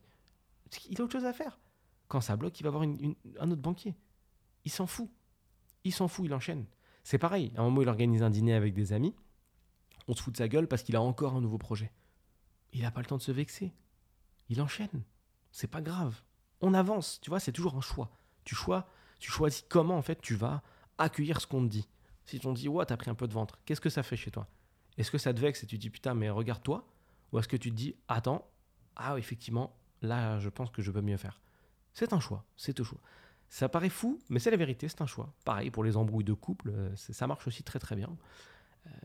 Il 0.89 0.99
a 0.99 1.03
autre 1.03 1.11
chose 1.11 1.25
à 1.25 1.33
faire. 1.33 1.59
Quand 2.07 2.21
ça 2.21 2.37
bloque, 2.37 2.57
il 2.59 2.63
va 2.63 2.69
voir 2.69 2.83
un 2.83 3.51
autre 3.51 3.61
banquier. 3.61 3.95
Il 4.63 4.71
s'en 4.71 4.87
fout. 4.87 5.09
Il 5.83 5.93
s'en 5.93 6.07
fout, 6.07 6.25
il 6.25 6.33
enchaîne. 6.33 6.65
C'est 7.03 7.17
pareil, 7.17 7.51
à 7.57 7.61
un 7.61 7.65
moment, 7.65 7.81
il 7.81 7.89
organise 7.89 8.23
un 8.23 8.29
dîner 8.29 8.53
avec 8.53 8.73
des 8.73 8.93
amis. 8.93 9.13
On 10.07 10.15
se 10.15 10.21
fout 10.21 10.33
de 10.33 10.37
sa 10.37 10.47
gueule 10.47 10.69
parce 10.69 10.83
qu'il 10.83 10.95
a 10.95 11.01
encore 11.01 11.35
un 11.35 11.41
nouveau 11.41 11.57
projet. 11.57 11.91
Il 12.71 12.81
n'a 12.81 12.91
pas 12.91 13.01
le 13.01 13.07
temps 13.07 13.17
de 13.17 13.21
se 13.21 13.33
vexer. 13.33 13.73
Il 14.47 14.61
enchaîne. 14.61 15.03
C'est 15.51 15.67
pas 15.67 15.81
grave. 15.81 16.21
On 16.61 16.73
avance. 16.73 17.19
Tu 17.21 17.29
vois, 17.29 17.39
c'est 17.39 17.51
toujours 17.51 17.75
un 17.75 17.81
choix. 17.81 18.09
Tu, 18.43 18.55
choisis 19.19 19.65
comment 19.67 19.97
en 19.97 20.01
fait 20.01 20.21
tu 20.21 20.35
vas 20.35 20.61
accueillir 20.97 21.41
ce 21.41 21.47
qu'on 21.47 21.63
te 21.63 21.69
dit. 21.69 21.87
Si 22.25 22.39
on 22.45 22.53
te 22.53 22.59
dit, 22.59 22.67
ouais, 22.67 22.85
t'as 22.85 22.97
pris 22.97 23.09
un 23.09 23.15
peu 23.15 23.27
de 23.27 23.33
ventre, 23.33 23.59
qu'est-ce 23.65 23.81
que 23.81 23.89
ça 23.89 24.03
fait 24.03 24.17
chez 24.17 24.31
toi? 24.31 24.47
Est-ce 24.97 25.11
que 25.11 25.17
ça 25.17 25.33
te 25.33 25.39
vexe 25.39 25.63
et 25.63 25.67
tu 25.67 25.77
dis, 25.77 25.89
putain, 25.89 26.13
mais 26.13 26.29
regarde-toi? 26.29 26.85
Ou 27.31 27.39
est-ce 27.39 27.47
que 27.47 27.57
tu 27.57 27.71
te 27.71 27.75
dis, 27.75 27.95
attends, 28.07 28.49
ah, 28.95 29.17
effectivement, 29.17 29.75
là, 30.01 30.39
je 30.39 30.49
pense 30.49 30.71
que 30.71 30.81
je 30.81 30.91
peux 30.91 31.01
mieux 31.01 31.17
faire? 31.17 31.39
C'est 31.93 32.13
un 32.13 32.19
choix, 32.19 32.45
c'est 32.57 32.79
un 32.79 32.83
choix. 32.83 32.99
Ça 33.49 33.69
paraît 33.69 33.89
fou, 33.89 34.19
mais 34.29 34.39
c'est 34.39 34.51
la 34.51 34.57
vérité, 34.57 34.87
c'est 34.89 35.01
un 35.01 35.07
choix. 35.07 35.33
Pareil 35.45 35.71
pour 35.71 35.83
les 35.83 35.95
embrouilles 35.95 36.25
de 36.25 36.33
couple, 36.33 36.69
euh, 36.69 36.95
ça 36.95 37.27
marche 37.27 37.47
aussi 37.47 37.63
très 37.63 37.79
très 37.79 37.95
bien. 37.95 38.09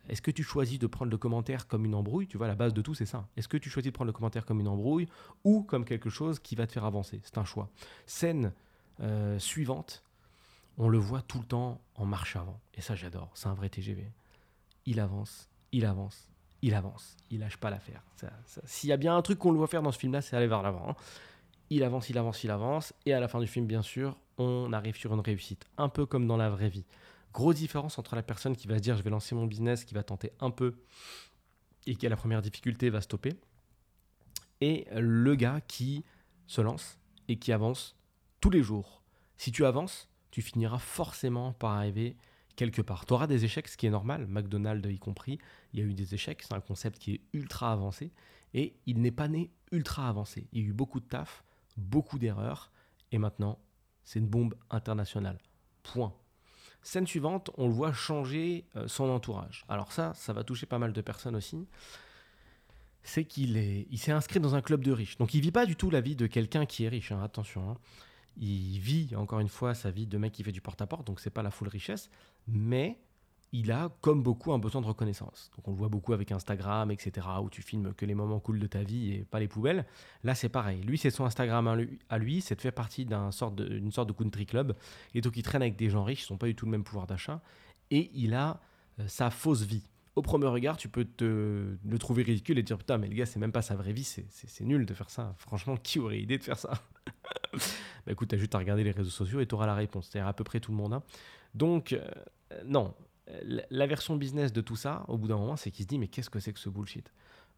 Est-ce 0.09 0.23
que 0.23 0.31
tu 0.31 0.43
choisis 0.43 0.79
de 0.79 0.87
prendre 0.87 1.11
le 1.11 1.19
commentaire 1.19 1.67
comme 1.67 1.85
une 1.85 1.95
embrouille? 1.95 2.27
Tu 2.27 2.37
vois, 2.37 2.49
la 2.49 2.55
base 2.55 2.75
de 2.75 2.83
tout, 2.83 2.95
c'est 2.95 3.07
ça. 3.07 3.29
Est-ce 3.37 3.49
que 3.49 3.57
tu 3.57 3.71
choisis 3.71 3.91
de 3.91 3.95
prendre 3.95 4.09
le 4.09 4.13
commentaire 4.13 4.45
comme 4.45 4.61
une 4.61 4.69
embrouille 4.69 5.09
ou 5.45 5.63
comme 5.63 5.85
quelque 5.85 6.11
chose 6.11 6.39
qui 6.39 6.55
va 6.55 6.67
te 6.67 6.73
faire 6.73 6.85
avancer? 6.85 7.21
C'est 7.25 7.39
un 7.39 7.45
choix. 7.45 7.71
Scène 8.07 8.53
euh, 9.01 9.39
suivante, 9.39 10.03
on 10.79 10.89
le 10.89 10.99
voit 10.99 11.23
tout 11.23 11.39
le 11.39 11.45
temps 11.45 11.81
en 11.95 12.05
marche 12.05 12.37
avant. 12.37 12.61
Et 12.75 12.81
ça, 12.81 12.95
j'adore. 12.95 13.31
C'est 13.35 13.49
un 13.49 13.55
vrai 13.55 13.69
TGV. 13.69 14.11
Il 14.87 15.01
avance, 15.01 15.49
il 15.71 15.85
avance, 15.87 16.31
il 16.63 16.75
avance. 16.75 17.17
Il 17.31 17.41
lâche 17.41 17.57
pas 17.57 17.71
l'affaire. 17.71 18.03
S'il 18.65 18.91
y 18.91 18.93
a 18.93 18.97
bien 18.97 19.17
un 19.17 19.23
truc 19.23 19.39
qu'on 19.39 19.53
le 19.53 19.59
voit 19.59 19.69
faire 19.69 19.83
dans 19.83 19.93
ce 19.93 19.99
film-là, 19.99 20.23
c'est 20.23 20.37
aller 20.37 20.47
vers 20.47 20.63
l'avant. 20.63 20.91
Hein. 20.91 20.97
Il 21.71 21.85
avance, 21.85 22.11
il 22.11 22.19
avance, 22.19 22.45
il 22.45 22.51
avance. 22.51 22.93
Et 23.07 23.15
à 23.15 23.21
la 23.21 23.29
fin 23.29 23.41
du 23.41 23.47
film, 23.47 23.67
bien 23.67 23.83
sûr, 23.83 24.19
on 24.39 24.73
arrive 24.73 24.97
sur 24.97 25.15
une 25.15 25.21
réussite. 25.21 25.65
Un 25.79 25.89
peu 25.89 26.07
comme 26.07 26.27
dans 26.27 26.37
la 26.37 26.51
vraie 26.51 26.69
vie. 26.69 26.85
Grosse 27.33 27.57
différence 27.57 27.99
entre 27.99 28.15
la 28.15 28.23
personne 28.23 28.57
qui 28.57 28.67
va 28.69 28.77
se 28.77 28.83
dire 28.83 28.97
je 28.97 29.03
vais 29.03 29.11
lancer 29.11 29.35
mon 29.35 29.47
business, 29.47 29.85
qui 29.85 29.95
va 29.95 30.03
tenter 30.03 30.33
un 30.41 30.51
peu 30.51 30.75
et 31.87 31.97
qui 31.97 32.07
a 32.07 32.09
la 32.09 32.17
première 32.17 32.43
difficulté 32.43 32.91
va 32.91 33.01
stopper. 33.01 33.35
Et 34.61 34.87
le 34.95 35.35
gars 35.35 35.61
qui 35.61 36.05
se 36.47 36.61
lance 36.61 36.99
et 37.29 37.39
qui 37.39 37.53
avance 37.53 37.97
tous 38.41 38.51
les 38.51 38.63
jours. 38.63 39.03
Si 39.37 39.51
tu 39.51 39.65
avances, 39.65 40.09
tu 40.31 40.43
finiras 40.43 40.79
forcément 40.79 41.53
par 41.53 41.73
arriver 41.73 42.17
quelque 42.57 42.83
part. 42.83 43.07
Tu 43.07 43.13
auras 43.13 43.27
des 43.27 43.45
échecs, 43.45 43.69
ce 43.69 43.77
qui 43.77 43.87
est 43.87 43.91
normal, 43.91 44.27
McDonald's 44.27 44.89
y 44.89 44.99
compris. 44.99 45.39
Il 45.73 45.81
y 45.81 45.83
a 45.83 45.87
eu 45.87 45.95
des 45.95 46.15
échecs, 46.15 46.43
c'est 46.43 46.55
un 46.55 46.61
concept 46.61 46.99
qui 46.99 47.15
est 47.15 47.21
ultra 47.33 47.73
avancé. 47.73 48.13
Et 48.55 48.77
il 48.87 49.01
n'est 49.01 49.11
pas 49.11 49.29
né 49.29 49.51
ultra 49.71 50.09
avancé. 50.09 50.47
Il 50.53 50.63
y 50.63 50.65
a 50.65 50.69
eu 50.69 50.73
beaucoup 50.73 51.01
de 51.01 51.07
taf, 51.07 51.45
beaucoup 51.77 52.19
d'erreurs. 52.19 52.71
Et 53.11 53.19
maintenant, 53.19 53.59
c'est 54.05 54.19
une 54.19 54.29
bombe 54.29 54.55
internationale. 54.71 55.39
Point. 55.83 56.15
Scène 56.83 57.07
suivante, 57.07 57.51
on 57.57 57.69
le 57.69 57.73
voit 57.73 57.93
changer 57.93 58.65
euh, 58.77 58.89
son 58.89 59.09
entourage. 59.11 59.65
Alors 59.69 59.93
ça, 59.93 60.13
ça 60.15 60.33
va 60.33 60.45
toucher 60.45 60.67
pas 60.67 60.79
mal 60.79 60.93
de 60.93 61.01
personnes 61.01 61.37
aussi. 61.37 61.67
C'est 63.05 63.25
qu'il 63.25 63.57
est, 63.57 63.87
il 63.91 63.99
s'est 63.99 64.13
inscrit 64.13 64.41
dans 64.41 64.55
un 64.55 64.63
club 64.63 64.85
de 64.85 64.93
riches. 64.93 65.17
Donc 65.19 65.35
il 65.35 65.41
vit 65.41 65.53
pas 65.53 65.67
du 65.67 65.77
tout 65.77 65.91
la 65.91 66.01
vie 66.01 66.17
de 66.17 66.27
quelqu'un 66.27 66.67
qui 66.67 66.85
est 66.85 66.89
riche. 66.89 67.13
Hein, 67.13 67.23
attention. 67.23 67.71
Hein 67.71 67.77
il 68.37 68.79
vit 68.79 69.15
encore 69.17 69.41
une 69.41 69.49
fois 69.49 69.75
sa 69.75 69.91
vie 69.91 70.07
de 70.07 70.19
mec 70.19 70.33
qui 70.33 70.43
fait 70.43 70.53
du 70.53 70.61
porte-à-porte, 70.61 71.07
donc 71.07 71.21
c'est 71.21 71.31
pas 71.31 71.43
la 71.43 71.51
full 71.51 71.69
richesse, 71.69 72.11
mais 72.47 72.99
il 73.53 73.71
a, 73.71 73.91
comme 74.01 74.23
beaucoup, 74.23 74.53
un 74.53 74.59
besoin 74.59 74.81
de 74.81 74.87
reconnaissance. 74.87 75.51
Donc 75.57 75.69
on 75.69 75.73
le 75.73 75.77
voit 75.77 75.89
beaucoup 75.89 76.15
avec 76.15 76.33
Instagram, 76.33 76.91
etc., 76.91 77.27
où 77.43 77.51
tu 77.51 77.61
filmes 77.61 77.93
que 77.93 78.07
les 78.07 78.15
moments 78.15 78.41
cool 78.41 78.59
de 78.59 78.67
ta 78.67 78.83
vie 78.83 79.13
et 79.13 79.19
pas 79.25 79.41
les 79.41 79.49
poubelles. 79.49 79.85
Là, 80.25 80.35
c'est 80.35 80.49
pareil. 80.49 80.81
Lui, 80.81 80.97
c'est 80.97 81.11
son 81.11 81.27
Instagram 81.27 81.87
à 82.09 82.19
lui, 82.19 82.41
c'est 82.41 82.57
de 82.57 82.61
faire 82.61 82.73
partie 82.73 83.05
d'une 83.05 83.31
sorte, 83.31 83.55
de, 83.55 83.79
de 83.79 84.13
country 84.13 84.47
club, 84.47 84.75
et 85.15 85.21
donc 85.21 85.37
il 85.37 85.43
traîne 85.43 85.63
avec 85.63 85.77
des 85.77 85.91
gens 85.91 86.03
riches, 86.03 86.29
ils 86.29 86.33
n'ont 86.33 86.39
pas 86.39 86.47
du 86.47 86.55
tout 86.55 86.65
le 86.65 86.71
même 86.71 86.85
pouvoir 86.85 87.07
d'achat, 87.07 87.43
et 87.91 88.11
il 88.15 88.33
a 88.35 88.61
euh, 88.99 89.07
sa 89.07 89.31
fausse 89.31 89.63
vie. 89.63 89.85
Au 90.17 90.23
premier 90.23 90.47
regard, 90.47 90.77
tu 90.77 90.89
peux 90.89 91.05
te 91.05 91.77
le 91.85 91.99
trouver 91.99 92.23
ridicule 92.23 92.59
et 92.59 92.63
dire 92.63 92.79
putain, 92.79 92.99
mais 92.99 93.09
le 93.09 93.15
gars, 93.15 93.27
c'est 93.27 93.39
même 93.39 93.53
pas 93.53 93.63
sa 93.63 93.77
vraie 93.77 93.93
vie, 93.93 94.05
c'est 94.05 94.65
nul 94.65 94.85
de 94.85 94.95
faire 94.95 95.09
ça. 95.09 95.35
Franchement, 95.39 95.77
qui 95.77 95.99
aurait 95.99 96.21
idée 96.21 96.39
de 96.39 96.45
faire 96.45 96.59
ça? 96.59 96.73
Bah 98.05 98.11
écoute, 98.11 98.31
tu 98.31 98.35
as 98.35 98.39
juste 98.39 98.53
à 98.57 98.59
regarder 98.59 98.83
les 98.83 98.91
réseaux 98.91 99.11
sociaux 99.11 99.39
et 99.39 99.47
tu 99.47 99.55
auras 99.55 99.67
la 99.67 99.77
réponse. 99.77 100.09
C'est-à-dire 100.09 100.27
à 100.27 100.33
peu 100.33 100.43
près 100.43 100.59
tout 100.59 100.73
le 100.73 100.77
monde. 100.77 100.93
Hein. 100.93 101.05
Donc, 101.55 101.93
euh, 101.93 102.05
non, 102.65 102.95
la 103.27 103.87
version 103.87 104.17
business 104.17 104.53
de 104.53 104.61
tout 104.61 104.77
ça, 104.77 105.05
au 105.09 105.17
bout 105.17 105.29
d'un 105.29 105.37
moment, 105.37 105.57
c'est 105.57 105.71
qu'il 105.71 105.85
se 105.85 105.89
dit, 105.89 105.99
mais 105.99 106.09
qu'est-ce 106.09 106.31
que 106.31 106.41
c'est 106.41 106.53
que 106.53 106.59
ce 106.59 106.69
bullshit? 106.69 107.13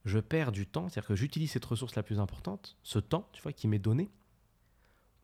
Je 0.05 0.19
perds 0.19 0.53
du 0.53 0.67
temps, 0.67 0.89
c'est-à-dire 0.89 1.09
que 1.09 1.17
j'utilise 1.17 1.51
cette 1.51 1.65
ressource 1.65 1.95
la 1.95 2.03
plus 2.03 2.21
importante, 2.21 2.77
ce 2.83 2.99
temps, 2.99 3.29
tu 3.33 3.43
vois, 3.43 3.53
qui 3.53 3.69
m'est 3.69 3.79
donné, 3.79 4.11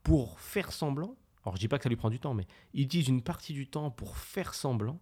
pour 0.03 0.41
faire 0.41 0.73
semblant. 0.73 1.17
Alors, 1.45 1.57
je 1.57 1.61
dis 1.61 1.69
pas 1.69 1.77
que 1.77 1.83
ça 1.83 1.91
lui 1.91 1.97
prend 1.97 2.11
du 2.11 2.19
temps, 2.19 2.33
mais 2.33 2.47
il 2.73 2.85
utilise 2.85 3.09
une 3.09 3.23
partie 3.23 3.53
du 3.53 3.67
temps 3.67 3.91
pour 3.91 4.17
faire 4.17 4.55
semblant 4.55 4.99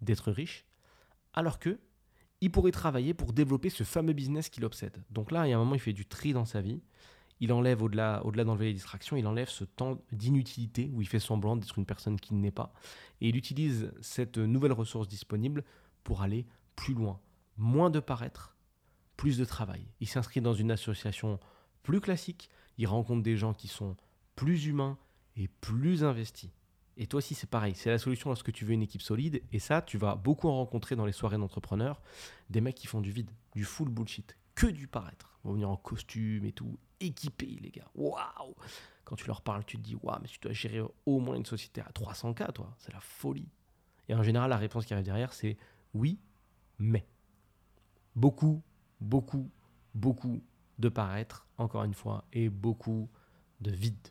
d'être 0.00 0.32
riche, 0.32 0.64
alors 1.34 1.58
que 1.58 1.78
il 2.40 2.50
pourrait 2.50 2.70
travailler 2.70 3.12
pour 3.12 3.34
développer 3.34 3.68
ce 3.68 3.84
fameux 3.84 4.14
business 4.14 4.48
qui 4.48 4.60
l'obsède. 4.60 5.04
Donc 5.10 5.30
là, 5.30 5.46
il 5.46 5.50
y 5.50 5.52
a 5.52 5.56
un 5.56 5.58
moment, 5.58 5.74
il 5.74 5.80
fait 5.80 5.92
du 5.92 6.06
tri 6.06 6.32
dans 6.32 6.46
sa 6.46 6.62
vie 6.62 6.80
il 7.40 7.52
enlève, 7.52 7.82
au-delà 7.82 8.24
au 8.24 8.30
d'enlever 8.32 8.66
les 8.66 8.74
distractions, 8.74 9.16
il 9.16 9.26
enlève 9.26 9.48
ce 9.48 9.64
temps 9.64 9.98
d'inutilité 10.12 10.90
où 10.92 11.00
il 11.00 11.08
fait 11.08 11.18
semblant 11.18 11.56
d'être 11.56 11.78
une 11.78 11.86
personne 11.86 12.20
qui 12.20 12.34
n'est 12.34 12.50
pas. 12.50 12.72
Et 13.20 13.28
il 13.30 13.36
utilise 13.36 13.92
cette 14.02 14.38
nouvelle 14.38 14.72
ressource 14.72 15.08
disponible 15.08 15.64
pour 16.04 16.22
aller 16.22 16.46
plus 16.76 16.94
loin. 16.94 17.18
Moins 17.56 17.90
de 17.90 18.00
paraître, 18.00 18.56
plus 19.16 19.38
de 19.38 19.44
travail. 19.44 19.86
Il 20.00 20.08
s'inscrit 20.08 20.40
dans 20.40 20.54
une 20.54 20.70
association 20.70 21.40
plus 21.82 22.00
classique, 22.00 22.50
il 22.76 22.86
rencontre 22.86 23.22
des 23.22 23.36
gens 23.36 23.54
qui 23.54 23.68
sont 23.68 23.96
plus 24.36 24.66
humains 24.66 24.98
et 25.36 25.48
plus 25.48 26.04
investis. 26.04 26.50
Et 26.96 27.06
toi 27.06 27.18
aussi, 27.18 27.34
c'est 27.34 27.48
pareil. 27.48 27.74
C'est 27.74 27.88
la 27.88 27.98
solution 27.98 28.28
lorsque 28.28 28.52
tu 28.52 28.66
veux 28.66 28.72
une 28.72 28.82
équipe 28.82 29.00
solide. 29.00 29.42
Et 29.52 29.58
ça, 29.58 29.80
tu 29.80 29.96
vas 29.96 30.16
beaucoup 30.16 30.48
en 30.48 30.56
rencontrer 30.56 30.96
dans 30.96 31.06
les 31.06 31.12
soirées 31.12 31.38
d'entrepreneurs. 31.38 32.02
Des 32.50 32.60
mecs 32.60 32.74
qui 32.74 32.86
font 32.86 33.00
du 33.00 33.10
vide, 33.10 33.30
du 33.54 33.64
full 33.64 33.88
bullshit, 33.88 34.36
que 34.54 34.66
du 34.66 34.86
paraître. 34.86 35.38
Ils 35.42 35.48
vont 35.48 35.54
venir 35.54 35.70
en 35.70 35.76
costume 35.76 36.44
et 36.44 36.52
tout, 36.52 36.78
équipés, 37.00 37.58
les 37.60 37.70
gars. 37.70 37.88
Waouh 37.94 38.54
Quand 39.04 39.16
tu 39.16 39.26
leur 39.26 39.42
parles, 39.42 39.64
tu 39.64 39.76
te 39.76 39.82
dis, 39.82 39.96
waouh, 40.02 40.18
mais 40.20 40.28
tu 40.28 40.38
dois 40.40 40.52
gérer 40.52 40.82
au 41.06 41.18
moins 41.20 41.36
une 41.36 41.46
société 41.46 41.80
à 41.80 41.90
300K, 41.90 42.52
toi. 42.52 42.74
C'est 42.78 42.92
la 42.92 43.00
folie. 43.00 43.48
Et 44.08 44.14
en 44.14 44.22
général, 44.22 44.50
la 44.50 44.56
réponse 44.56 44.86
qui 44.86 44.92
arrive 44.92 45.04
derrière, 45.04 45.32
c'est 45.32 45.56
oui, 45.94 46.18
mais. 46.78 47.06
Beaucoup, 48.16 48.62
beaucoup, 49.00 49.50
beaucoup 49.94 50.42
de 50.78 50.88
paraître, 50.88 51.46
encore 51.58 51.84
une 51.84 51.94
fois, 51.94 52.24
et 52.32 52.48
beaucoup 52.48 53.08
de 53.60 53.70
vide. 53.70 54.08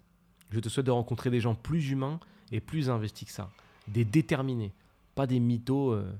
Je 0.51 0.59
te 0.59 0.69
souhaite 0.69 0.85
de 0.85 0.91
rencontrer 0.91 1.29
des 1.29 1.39
gens 1.39 1.55
plus 1.55 1.89
humains 1.89 2.19
et 2.51 2.59
plus 2.59 2.89
investis 2.89 3.27
que 3.27 3.33
ça. 3.33 3.51
Des 3.87 4.05
déterminés, 4.05 4.73
pas 5.15 5.27
des 5.27 5.39
mythos 5.39 5.93
euh, 5.93 6.11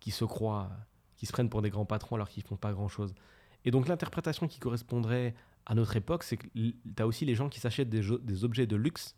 qui 0.00 0.10
se 0.10 0.24
croient, 0.24 0.70
qui 1.16 1.26
se 1.26 1.32
prennent 1.32 1.50
pour 1.50 1.62
des 1.62 1.70
grands 1.70 1.84
patrons 1.84 2.16
alors 2.16 2.28
qu'ils 2.28 2.42
font 2.42 2.56
pas 2.56 2.72
grand-chose. 2.72 3.14
Et 3.64 3.70
donc 3.70 3.88
l'interprétation 3.88 4.48
qui 4.48 4.58
correspondrait 4.58 5.34
à 5.66 5.74
notre 5.74 5.96
époque, 5.96 6.22
c'est 6.22 6.36
que 6.36 6.46
tu 6.48 6.74
as 6.98 7.06
aussi 7.06 7.24
les 7.24 7.34
gens 7.34 7.48
qui 7.48 7.60
s'achètent 7.60 7.90
des, 7.90 8.44
objets 8.44 8.66
de 8.66 8.76
luxe 8.76 9.16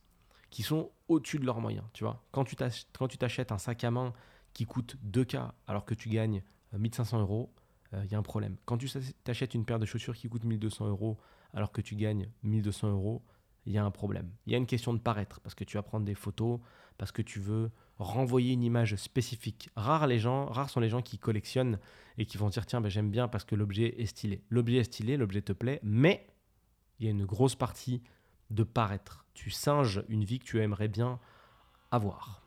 qui 0.50 0.62
sont 0.62 0.90
au-dessus 1.08 1.38
de 1.38 1.46
leurs 1.46 1.60
moyens. 1.60 1.84
Tu 1.92 2.04
vois 2.04 2.22
quand 2.32 2.44
tu 2.44 2.56
t'achètes 2.56 3.52
un 3.52 3.58
sac 3.58 3.84
à 3.84 3.90
main 3.90 4.12
qui 4.52 4.66
coûte 4.66 4.96
2K 5.10 5.50
alors 5.66 5.84
que 5.84 5.94
tu 5.94 6.08
gagnes 6.08 6.42
1500 6.74 7.16
euh, 7.16 7.20
euros, 7.22 7.52
il 7.92 7.98
euh, 7.98 8.04
y 8.06 8.14
a 8.14 8.18
un 8.18 8.22
problème. 8.22 8.56
Quand 8.64 8.78
tu 8.78 8.88
t'achètes 9.24 9.54
une 9.54 9.64
paire 9.64 9.78
de 9.78 9.86
chaussures 9.86 10.14
qui 10.14 10.28
coûte 10.28 10.44
1200 10.44 10.88
euros 10.88 11.18
alors 11.54 11.72
que 11.72 11.80
tu 11.80 11.96
gagnes 11.96 12.28
1200 12.42 12.90
euros, 12.90 13.22
il 13.66 13.72
y 13.72 13.78
a 13.78 13.84
un 13.84 13.90
problème. 13.90 14.30
Il 14.46 14.52
y 14.52 14.54
a 14.54 14.58
une 14.58 14.66
question 14.66 14.92
de 14.92 14.98
paraître 14.98 15.40
parce 15.40 15.54
que 15.54 15.64
tu 15.64 15.76
vas 15.76 15.82
prendre 15.82 16.04
des 16.04 16.14
photos, 16.14 16.60
parce 16.98 17.12
que 17.12 17.22
tu 17.22 17.38
veux 17.38 17.70
renvoyer 17.98 18.52
une 18.52 18.62
image 18.62 18.96
spécifique. 18.96 19.70
Rares, 19.76 20.06
les 20.06 20.18
gens, 20.18 20.46
rares 20.46 20.70
sont 20.70 20.80
les 20.80 20.88
gens 20.88 21.02
qui 21.02 21.18
collectionnent 21.18 21.78
et 22.18 22.26
qui 22.26 22.38
vont 22.38 22.48
dire 22.48 22.66
tiens, 22.66 22.80
ben, 22.80 22.88
j'aime 22.88 23.10
bien 23.10 23.28
parce 23.28 23.44
que 23.44 23.54
l'objet 23.54 24.00
est 24.00 24.06
stylé. 24.06 24.42
L'objet 24.50 24.78
est 24.78 24.84
stylé, 24.84 25.16
l'objet 25.16 25.42
te 25.42 25.52
plaît, 25.52 25.80
mais 25.82 26.26
il 26.98 27.06
y 27.06 27.08
a 27.08 27.10
une 27.10 27.24
grosse 27.24 27.54
partie 27.54 28.02
de 28.50 28.64
paraître. 28.64 29.24
Tu 29.34 29.50
singes 29.50 30.04
une 30.08 30.24
vie 30.24 30.38
que 30.38 30.44
tu 30.44 30.60
aimerais 30.60 30.88
bien 30.88 31.18
avoir. 31.90 32.41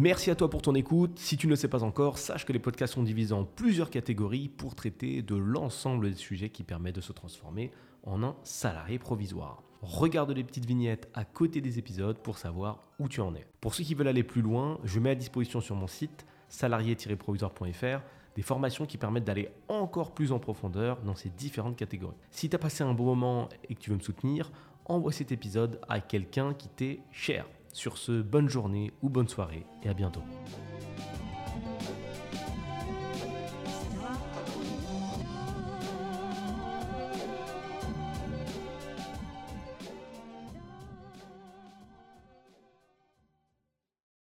Merci 0.00 0.30
à 0.30 0.36
toi 0.36 0.48
pour 0.48 0.62
ton 0.62 0.76
écoute. 0.76 1.18
Si 1.18 1.36
tu 1.36 1.48
ne 1.48 1.50
le 1.50 1.56
sais 1.56 1.66
pas 1.66 1.82
encore, 1.82 2.18
sache 2.18 2.44
que 2.44 2.52
les 2.52 2.60
podcasts 2.60 2.94
sont 2.94 3.02
divisés 3.02 3.32
en 3.32 3.44
plusieurs 3.44 3.90
catégories 3.90 4.48
pour 4.48 4.76
traiter 4.76 5.22
de 5.22 5.34
l'ensemble 5.34 6.10
des 6.10 6.16
sujets 6.16 6.50
qui 6.50 6.62
permettent 6.62 6.94
de 6.94 7.00
se 7.00 7.10
transformer 7.10 7.72
en 8.04 8.22
un 8.22 8.36
salarié 8.44 9.00
provisoire. 9.00 9.60
Regarde 9.82 10.30
les 10.30 10.44
petites 10.44 10.66
vignettes 10.66 11.08
à 11.14 11.24
côté 11.24 11.60
des 11.60 11.80
épisodes 11.80 12.16
pour 12.18 12.38
savoir 12.38 12.84
où 13.00 13.08
tu 13.08 13.20
en 13.20 13.34
es. 13.34 13.44
Pour 13.60 13.74
ceux 13.74 13.82
qui 13.82 13.96
veulent 13.96 14.06
aller 14.06 14.22
plus 14.22 14.40
loin, 14.40 14.78
je 14.84 15.00
mets 15.00 15.10
à 15.10 15.14
disposition 15.16 15.60
sur 15.60 15.74
mon 15.74 15.88
site 15.88 16.24
salarié-provisoire.fr 16.48 18.00
des 18.36 18.42
formations 18.42 18.86
qui 18.86 18.98
permettent 18.98 19.24
d'aller 19.24 19.48
encore 19.66 20.14
plus 20.14 20.30
en 20.30 20.38
profondeur 20.38 21.02
dans 21.02 21.16
ces 21.16 21.30
différentes 21.30 21.74
catégories. 21.74 22.14
Si 22.30 22.48
tu 22.48 22.54
as 22.54 22.60
passé 22.60 22.84
un 22.84 22.94
bon 22.94 23.06
moment 23.06 23.48
et 23.68 23.74
que 23.74 23.80
tu 23.80 23.90
veux 23.90 23.96
me 23.96 24.02
soutenir, 24.02 24.52
envoie 24.84 25.10
cet 25.10 25.32
épisode 25.32 25.80
à 25.88 26.00
quelqu'un 26.00 26.54
qui 26.54 26.68
t'est 26.68 27.00
cher. 27.10 27.46
Sur 27.72 27.98
ce, 27.98 28.22
bonne 28.22 28.48
journée 28.48 28.92
ou 29.02 29.08
bonne 29.08 29.28
soirée 29.28 29.66
et 29.82 29.88
à 29.88 29.94
bientôt. 29.94 30.22